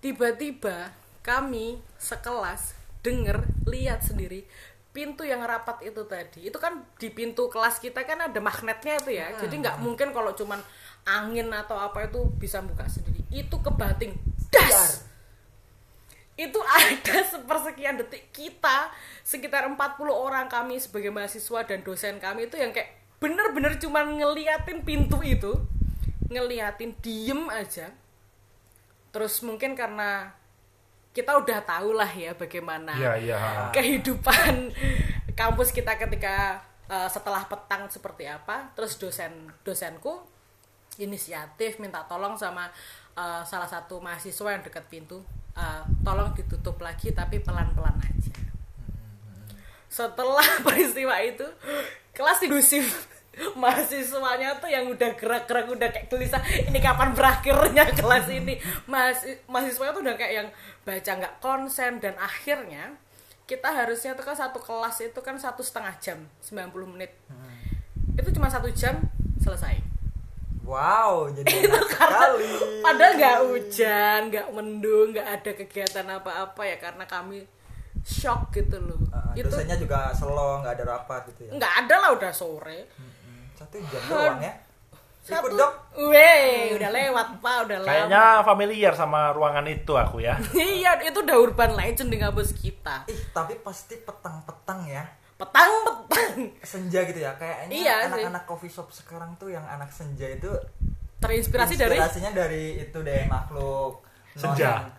[0.00, 2.72] Tiba-tiba kami sekelas
[3.04, 4.48] denger lihat sendiri
[4.90, 9.10] pintu yang rapat itu tadi itu kan di pintu kelas kita kan ada magnetnya itu
[9.14, 9.36] ya.
[9.36, 10.58] Jadi nggak mungkin kalau cuman
[11.04, 13.22] angin atau apa itu bisa buka sendiri.
[13.28, 15.06] Itu kebating das
[16.40, 18.88] itu ada sepersekian detik kita
[19.20, 19.76] sekitar 40
[20.08, 25.52] orang kami sebagai mahasiswa dan dosen kami itu yang kayak bener-bener cuman ngeliatin pintu itu
[26.32, 27.92] ngeliatin diem aja.
[29.10, 30.32] Terus mungkin karena
[31.10, 33.38] kita udah tahu lah ya bagaimana Iya, iya.
[33.74, 34.70] kehidupan
[35.40, 38.72] kampus kita ketika uh, setelah petang seperti apa.
[38.72, 40.24] Terus dosen dosenku
[40.96, 42.70] inisiatif minta tolong sama
[43.16, 45.22] uh, salah satu mahasiswa yang dekat pintu
[45.56, 48.34] uh, tolong ditutup lagi tapi pelan-pelan aja.
[49.90, 51.46] Setelah peristiwa itu
[52.14, 52.84] kelas kondusif
[53.62, 58.58] mahasiswanya tuh yang udah gerak-gerak udah kayak gelisah ini kapan berakhirnya kelas ini?
[58.86, 60.48] Mahasi- mahasiswanya tuh udah kayak yang
[60.82, 62.94] baca nggak konsen dan akhirnya
[63.46, 67.10] kita harusnya tuh kan satu kelas itu kan satu setengah jam 90 menit.
[68.14, 69.02] Itu cuma satu jam
[69.42, 69.89] selesai
[70.70, 72.46] Wow, jadi itu karena sekali.
[72.80, 77.42] padahal nggak hujan nggak mendung nggak ada kegiatan apa-apa ya karena kami
[78.00, 81.50] shock gitu loh Uh, itu dosennya juga slow, nggak ada rapat gitu ya.
[81.52, 84.54] nggak ada lah udah sore Hmm, Satu jam doang ya.
[85.20, 85.74] Ikut satu dong.
[86.08, 90.34] weh udah lewat pak udah lama Kayaknya familiar sama ruangan itu aku ya.
[90.78, 95.04] iya itu udah urban legend di kampus kita Ih, tapi pasti petang-petang ya.
[95.40, 95.72] Petang
[96.06, 97.32] petang Senja gitu ya.
[97.34, 100.52] Kayaknya Iya anak-anak coffee shop sekarang tuh yang anak senja itu
[101.20, 104.04] terinspirasi dari inspirasinya dari itu deh makhluk
[104.36, 104.84] Senja.
[104.84, 104.92] non-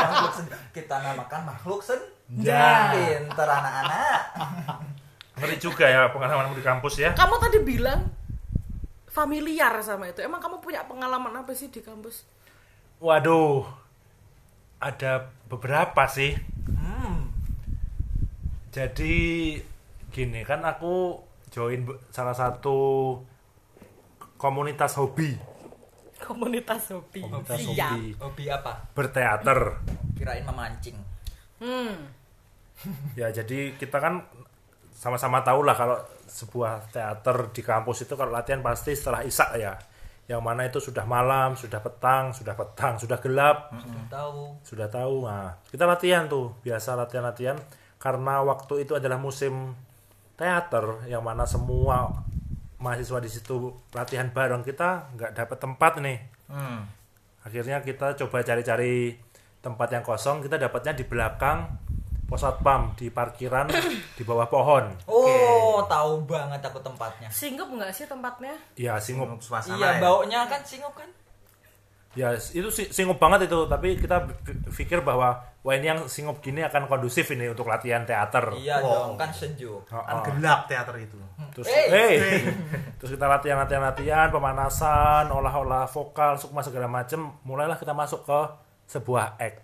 [0.00, 0.56] makhluk senja.
[0.70, 2.94] Kita namakan makhluk senja.
[2.94, 4.20] Pinter anak-anak.
[5.38, 7.10] Ngeri juga ya pengalamanmu di kampus ya.
[7.16, 8.00] kamu tadi bilang
[9.08, 12.22] familiar sama itu emang kamu punya pengalaman apa sih di kampus
[13.00, 13.64] Waduh.
[14.76, 16.36] Ada beberapa sih.
[18.70, 18.76] Hmm.
[18.86, 19.14] Jadi
[20.10, 21.18] gini kan aku
[21.50, 23.18] join salah satu
[24.36, 25.34] komunitas hobi,
[26.22, 28.72] komunitas hobi komunitas hobi Hobi apa?
[28.94, 29.74] berteater.
[30.14, 30.94] Kirain memancing.
[31.58, 31.94] hmm.
[33.12, 34.22] Ya jadi kita kan
[34.94, 39.74] sama-sama tahu lah kalau sebuah teater di kampus itu kalau latihan pasti setelah isak ya.
[40.30, 44.40] Yang mana itu sudah malam, sudah petang, sudah petang, sudah gelap, Sudah tahu.
[44.62, 45.26] sudah tahu.
[45.26, 47.58] Nah, kita latihan tuh, biasa latihan-latihan
[48.00, 49.76] karena waktu itu adalah musim
[50.34, 52.24] teater yang mana semua
[52.80, 56.18] mahasiswa di situ latihan bareng kita nggak dapat tempat nih.
[56.48, 56.88] Hmm.
[57.44, 59.20] Akhirnya kita coba cari-cari
[59.60, 61.68] tempat yang kosong, kita dapatnya di belakang
[62.24, 63.68] pos satpam di parkiran
[64.16, 64.88] di bawah pohon.
[65.04, 67.28] Oh, tahu banget aku tempatnya.
[67.28, 70.00] singgup nggak sih tempatnya Ya singup, Suasana iya, ya.
[70.00, 71.10] baunya kan singup kan?
[72.10, 73.68] ya itu si- singup banget itu.
[73.68, 74.24] Tapi kita
[74.72, 78.52] pikir bahwa wah ini yang singup gini akan kondusif ini untuk latihan teater.
[78.54, 79.12] Iya Wow.
[79.12, 79.84] dong, kan sejuk.
[79.86, 80.24] Oh, Kan oh.
[80.24, 81.20] gelap teater itu.
[81.52, 81.86] Terus, Eh.
[81.86, 82.14] hey.
[82.96, 87.28] terus kita latihan, latihan, latihan, pemanasan, olah-olah vokal, sukma segala macem.
[87.42, 88.40] Mulailah kita masuk ke
[88.86, 89.60] sebuah act.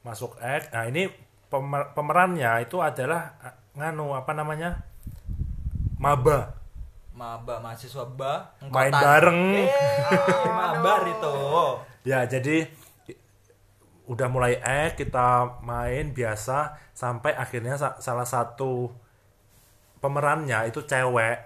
[0.00, 0.70] Masuk act.
[0.70, 1.10] Nah ini
[1.46, 4.80] pemer- pemerannya itu adalah eh, nganu apa namanya
[5.96, 6.54] maba.
[7.10, 9.42] Maba mahasiswa ba Main bareng.
[9.56, 9.68] Eh,
[10.52, 11.34] mabar itu.
[12.04, 12.68] Ya jadi
[14.06, 18.90] udah mulai act kita main biasa sampai akhirnya sa- salah satu
[19.98, 21.36] pemerannya itu cewek.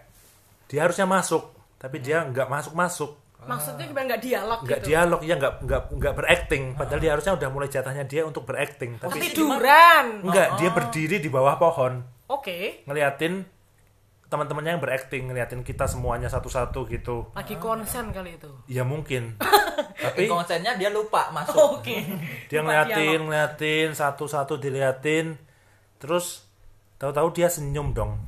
[0.69, 3.13] Dia harusnya masuk, tapi dia nggak masuk masuk.
[3.41, 4.05] maksudnya gimana?
[4.05, 4.89] Nggak dialog nggak gitu?
[4.93, 6.65] dialog ya nggak nggak nggak berakting.
[6.77, 10.21] Padahal dia harusnya udah mulai jatahnya dia untuk berakting tapi tiduran.
[10.21, 12.05] Nggak dia berdiri di bawah pohon.
[12.29, 12.85] Oke.
[12.85, 13.41] Ngeliatin
[14.31, 17.35] teman-temannya yang berakting ngeliatin kita semuanya satu-satu gitu.
[17.35, 18.49] Lagi konsen kali itu.
[18.71, 19.35] Ya mungkin.
[20.07, 21.59] Tapi konsennya dia lupa masuk.
[21.83, 21.97] oke.
[22.47, 23.23] Dia Lupa ngeliatin dialog.
[23.27, 25.35] ngeliatin satu-satu diliatin.
[25.99, 26.47] Terus
[26.97, 28.23] tahu-tahu dia senyum dong.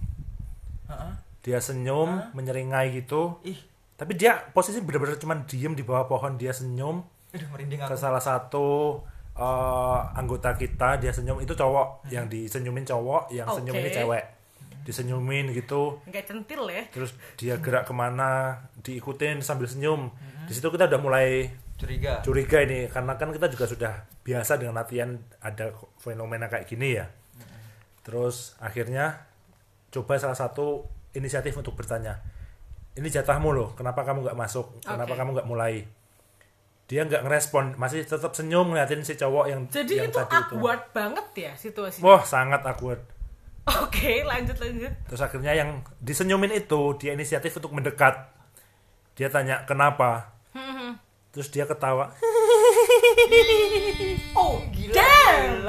[0.90, 1.12] Heeh.
[1.42, 3.38] dia senyum menyeringai gitu.
[3.42, 3.58] Ih,
[3.98, 7.02] tapi dia posisi bener-bener cuman diem di bawah pohon dia senyum.
[7.32, 7.98] Aduh merinding ke aku.
[7.98, 9.00] salah satu
[9.38, 11.38] eh, anggota kita dia senyum.
[11.42, 13.62] Itu cowok yang disenyumin cowok yang Oke.
[13.62, 14.41] senyum ini cewek
[14.82, 16.02] disenyumin gitu.
[16.04, 16.82] Nggak centil ya.
[16.90, 20.10] Terus dia gerak ke mana diikutin sambil senyum.
[20.44, 22.22] Di situ kita udah mulai Curiga.
[22.22, 27.10] curiga ini karena kan kita juga sudah biasa dengan latihan ada fenomena kayak gini ya.
[28.02, 29.26] Terus akhirnya
[29.90, 32.18] coba salah satu inisiatif untuk bertanya
[32.92, 34.78] ini jatahmu loh kenapa kamu nggak masuk?
[34.80, 35.18] Kenapa Oke.
[35.18, 35.74] kamu nggak mulai?
[36.86, 40.54] Dia nggak ngerespon masih tetap senyum ngeliatin si cowok yang Jadi yang itu tadi itu.
[40.54, 42.04] awkward banget ya situasinya.
[42.04, 43.00] wah sangat awkward
[43.62, 44.90] Oke, lanjut lanjut.
[45.06, 48.26] terus akhirnya yang disenyumin itu dia inisiatif untuk mendekat
[49.14, 50.98] dia tanya kenapa Hmm,
[51.30, 52.10] terus dia ketawa
[54.34, 54.58] Oh,
[54.92, 55.64] damn.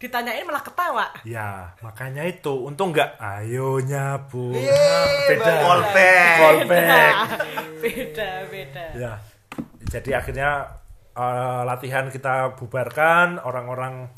[0.00, 1.12] Ditanyain malah ketawa.
[1.28, 2.64] Ya, makanya itu.
[2.64, 4.48] Untung nggak ayonya, Bu.
[4.48, 5.44] Yeay, beda.
[5.44, 5.60] balik.
[5.60, 6.36] Callback.
[6.40, 7.14] Callback.
[7.84, 8.84] beda, beda.
[8.96, 9.12] Ya.
[9.84, 10.80] Jadi akhirnya
[11.12, 14.08] eh, latihan kita bubarkan, orang-orang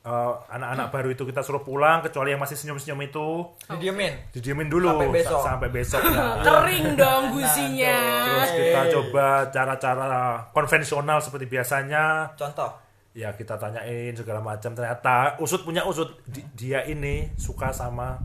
[0.00, 3.26] eh, anak-anak baru itu kita suruh pulang kecuali yang masih senyum-senyum itu
[3.66, 4.12] Didiemin.
[4.30, 5.36] didiemin dulu Sampai besok.
[5.36, 6.00] sa- sampai besok.
[6.04, 7.98] Nah, Kering dong gusinya.
[8.26, 10.12] terus kita coba cara-cara
[10.50, 12.32] konvensional seperti biasanya.
[12.34, 12.72] Contoh.
[13.10, 14.70] Ya kita tanyain segala macam.
[14.70, 16.22] Ternyata usut punya usut.
[16.24, 18.16] Di- dia ini suka sama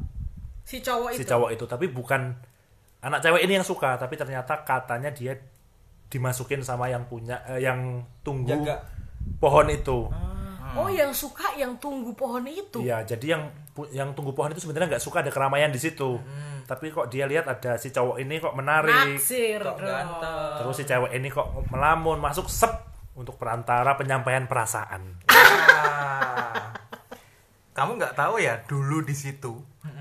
[0.61, 1.17] Si cowok itu.
[1.17, 2.33] si cowok itu tapi bukan
[2.99, 5.37] anak cewek ini yang suka tapi ternyata katanya dia
[6.07, 8.81] dimasukin sama yang punya eh, yang tunggu Jaga.
[9.37, 10.09] pohon itu
[10.75, 12.79] Oh, yang suka yang tunggu pohon itu.
[12.79, 13.43] iya jadi yang
[13.91, 16.19] yang tunggu pohon itu sebenarnya nggak suka ada keramaian di situ
[16.63, 20.55] tapi kok dia lihat ada si cowok ini kok menarik Naksir Kok ganteng.
[20.57, 22.71] terus si cewek ini kok melamun masuk sep
[23.13, 26.71] untuk perantara penyampaian perasaan Ah.
[27.71, 29.51] Kamu nggak tahu ya dulu di situ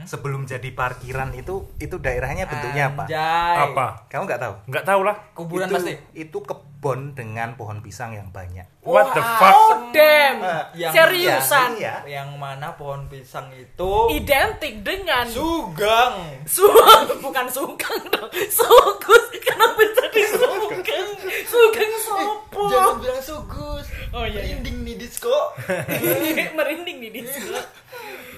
[0.04, 3.04] sebelum jadi parkiran itu itu daerahnya bentuknya apa?
[3.04, 3.56] Anjay.
[3.64, 4.54] apa Kamu nggak tahu?
[4.66, 5.94] nggak tahu lah Kuburan itu, pasti.
[6.14, 8.68] itu kebon dengan pohon pisang yang banyak.
[8.80, 10.44] what the Oh, fuck damn.
[10.74, 11.70] Yang- Seriusan.
[11.74, 11.96] Iya.
[12.04, 16.44] Yang mana pohon pisang itu Identik dengan sugang.
[16.44, 18.28] Suang, bukan sugeng dong.
[18.46, 19.24] Sugus.
[19.38, 21.08] Kenapa jadi sugeng?
[21.44, 22.62] Sugeng sopo?
[22.68, 23.86] Jangan bilang sugus.
[24.10, 24.54] Oh, iya, iya.
[24.54, 25.32] Merinding nih disco.
[26.56, 27.56] Merinding nih di sini.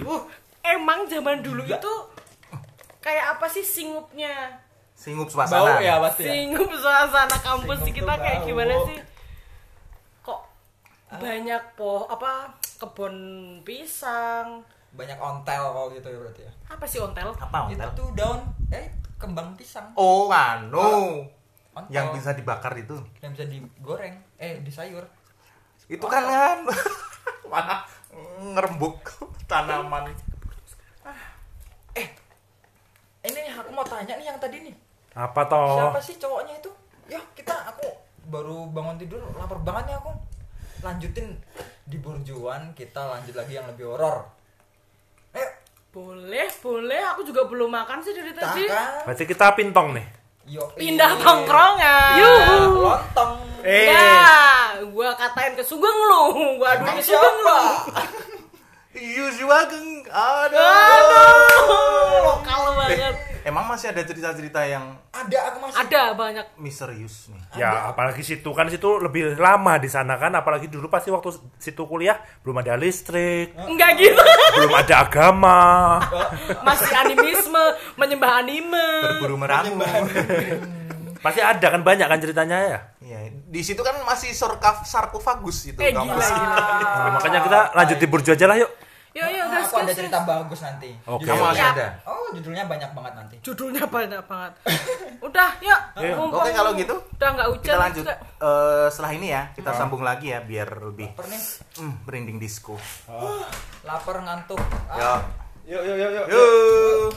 [0.00, 0.22] Uh,
[0.72, 1.92] emang zaman dulu itu
[2.98, 4.58] kayak apa sih singupnya?
[4.96, 5.78] Singup Bau suasana.
[5.78, 6.24] ya pasti.
[6.24, 6.32] ya?
[6.32, 8.48] Singup suasana kampus Singup kita kayak bau.
[8.48, 8.98] gimana sih?
[10.22, 10.40] Kok
[11.20, 13.14] banyak poh apa kebun
[13.62, 14.64] pisang?
[14.96, 16.52] Banyak ontel kalau gitu ya berarti ya.
[16.72, 17.28] Apa sih ontel?
[17.30, 17.88] Apa ontel?
[17.92, 18.40] Itu daun
[18.72, 19.92] eh kembang pisang.
[19.94, 21.22] Oh, anu.
[21.76, 21.92] Ontel.
[21.92, 22.96] Yang bisa dibakar itu.
[23.20, 25.04] yang bisa digoreng, eh di sayur.
[25.86, 26.58] Itu kan kan
[27.52, 27.84] mana
[28.56, 29.04] ngerembuk
[29.44, 30.08] tanaman.
[33.22, 34.74] Ini nih aku mau tanya nih yang tadi nih.
[35.12, 36.70] apa toh Siapa sih cowoknya itu?
[37.06, 37.88] Ya kita aku
[38.26, 40.10] baru bangun tidur lapar banget nih aku.
[40.80, 41.34] Lanjutin
[41.82, 44.28] di burjuan kita lanjut lagi yang lebih horor.
[45.32, 45.48] Ayo,
[45.88, 47.00] Boleh, boleh.
[47.10, 48.68] Aku juga belum makan sih dari tadi.
[48.68, 49.08] tahan.
[49.08, 50.06] berarti kita pintong nih
[50.46, 51.22] Yo, Pindah iya.
[51.24, 52.14] tongkrongan.
[52.14, 52.84] Yuhu.
[52.84, 53.32] Lontong.
[53.66, 54.14] eh Ya,
[54.86, 56.22] gua katain ke Sugeng lu.
[56.54, 57.58] Gua aduin Sugeng lu.
[58.96, 60.08] Yusua geng.
[60.08, 60.56] Aduh.
[60.56, 61.70] Aduh,
[62.24, 63.14] lokal banget.
[63.46, 65.78] Emang masih ada cerita-cerita yang Ada aku masih.
[65.86, 66.46] Ada banyak.
[66.58, 67.62] misterius nih.
[67.62, 71.86] Ya, apalagi situ kan situ lebih lama di sana kan, apalagi dulu pasti waktu situ
[71.86, 74.18] kuliah belum ada listrik, Enggak gitu.
[74.58, 75.60] belum ada agama.
[76.66, 78.86] Masih animisme, menyembah anime.
[79.14, 79.78] Berburu meramu.
[81.22, 82.78] Pasti ada kan banyak kan ceritanya ya.
[82.98, 86.58] Iya, di situ kan masih sarkaf sarkofagus itu Eh gila, gila.
[86.82, 88.70] Nah, makanya kita lanjut di burjo aja lah yuk.
[89.16, 90.28] Yuk, yuk, Nah, gas, aku ada cerita gas.
[90.28, 90.90] bagus nanti.
[91.02, 91.24] Oke.
[91.24, 91.86] Kamu Judulnya- masih ada.
[92.04, 93.36] Oh, judulnya banyak banget nanti.
[93.40, 94.52] Judulnya banyak banget.
[95.18, 95.80] Udah, yuk.
[95.96, 96.14] Iya.
[96.14, 97.64] Oke, kalau gitu, Udah nggak hujan.
[97.64, 98.02] Kita lanjut.
[98.04, 98.14] juga.
[98.36, 101.40] Eh, setelah ini ya, kita sambung lagi ya biar lebih Lapar nih.
[101.80, 102.76] hmm, merinding disco.
[103.82, 104.60] Lapar ngantuk.
[104.86, 104.94] Ah.
[104.94, 105.12] Ya.
[105.66, 107.10] Yuk, yuk, yuk, Yuk.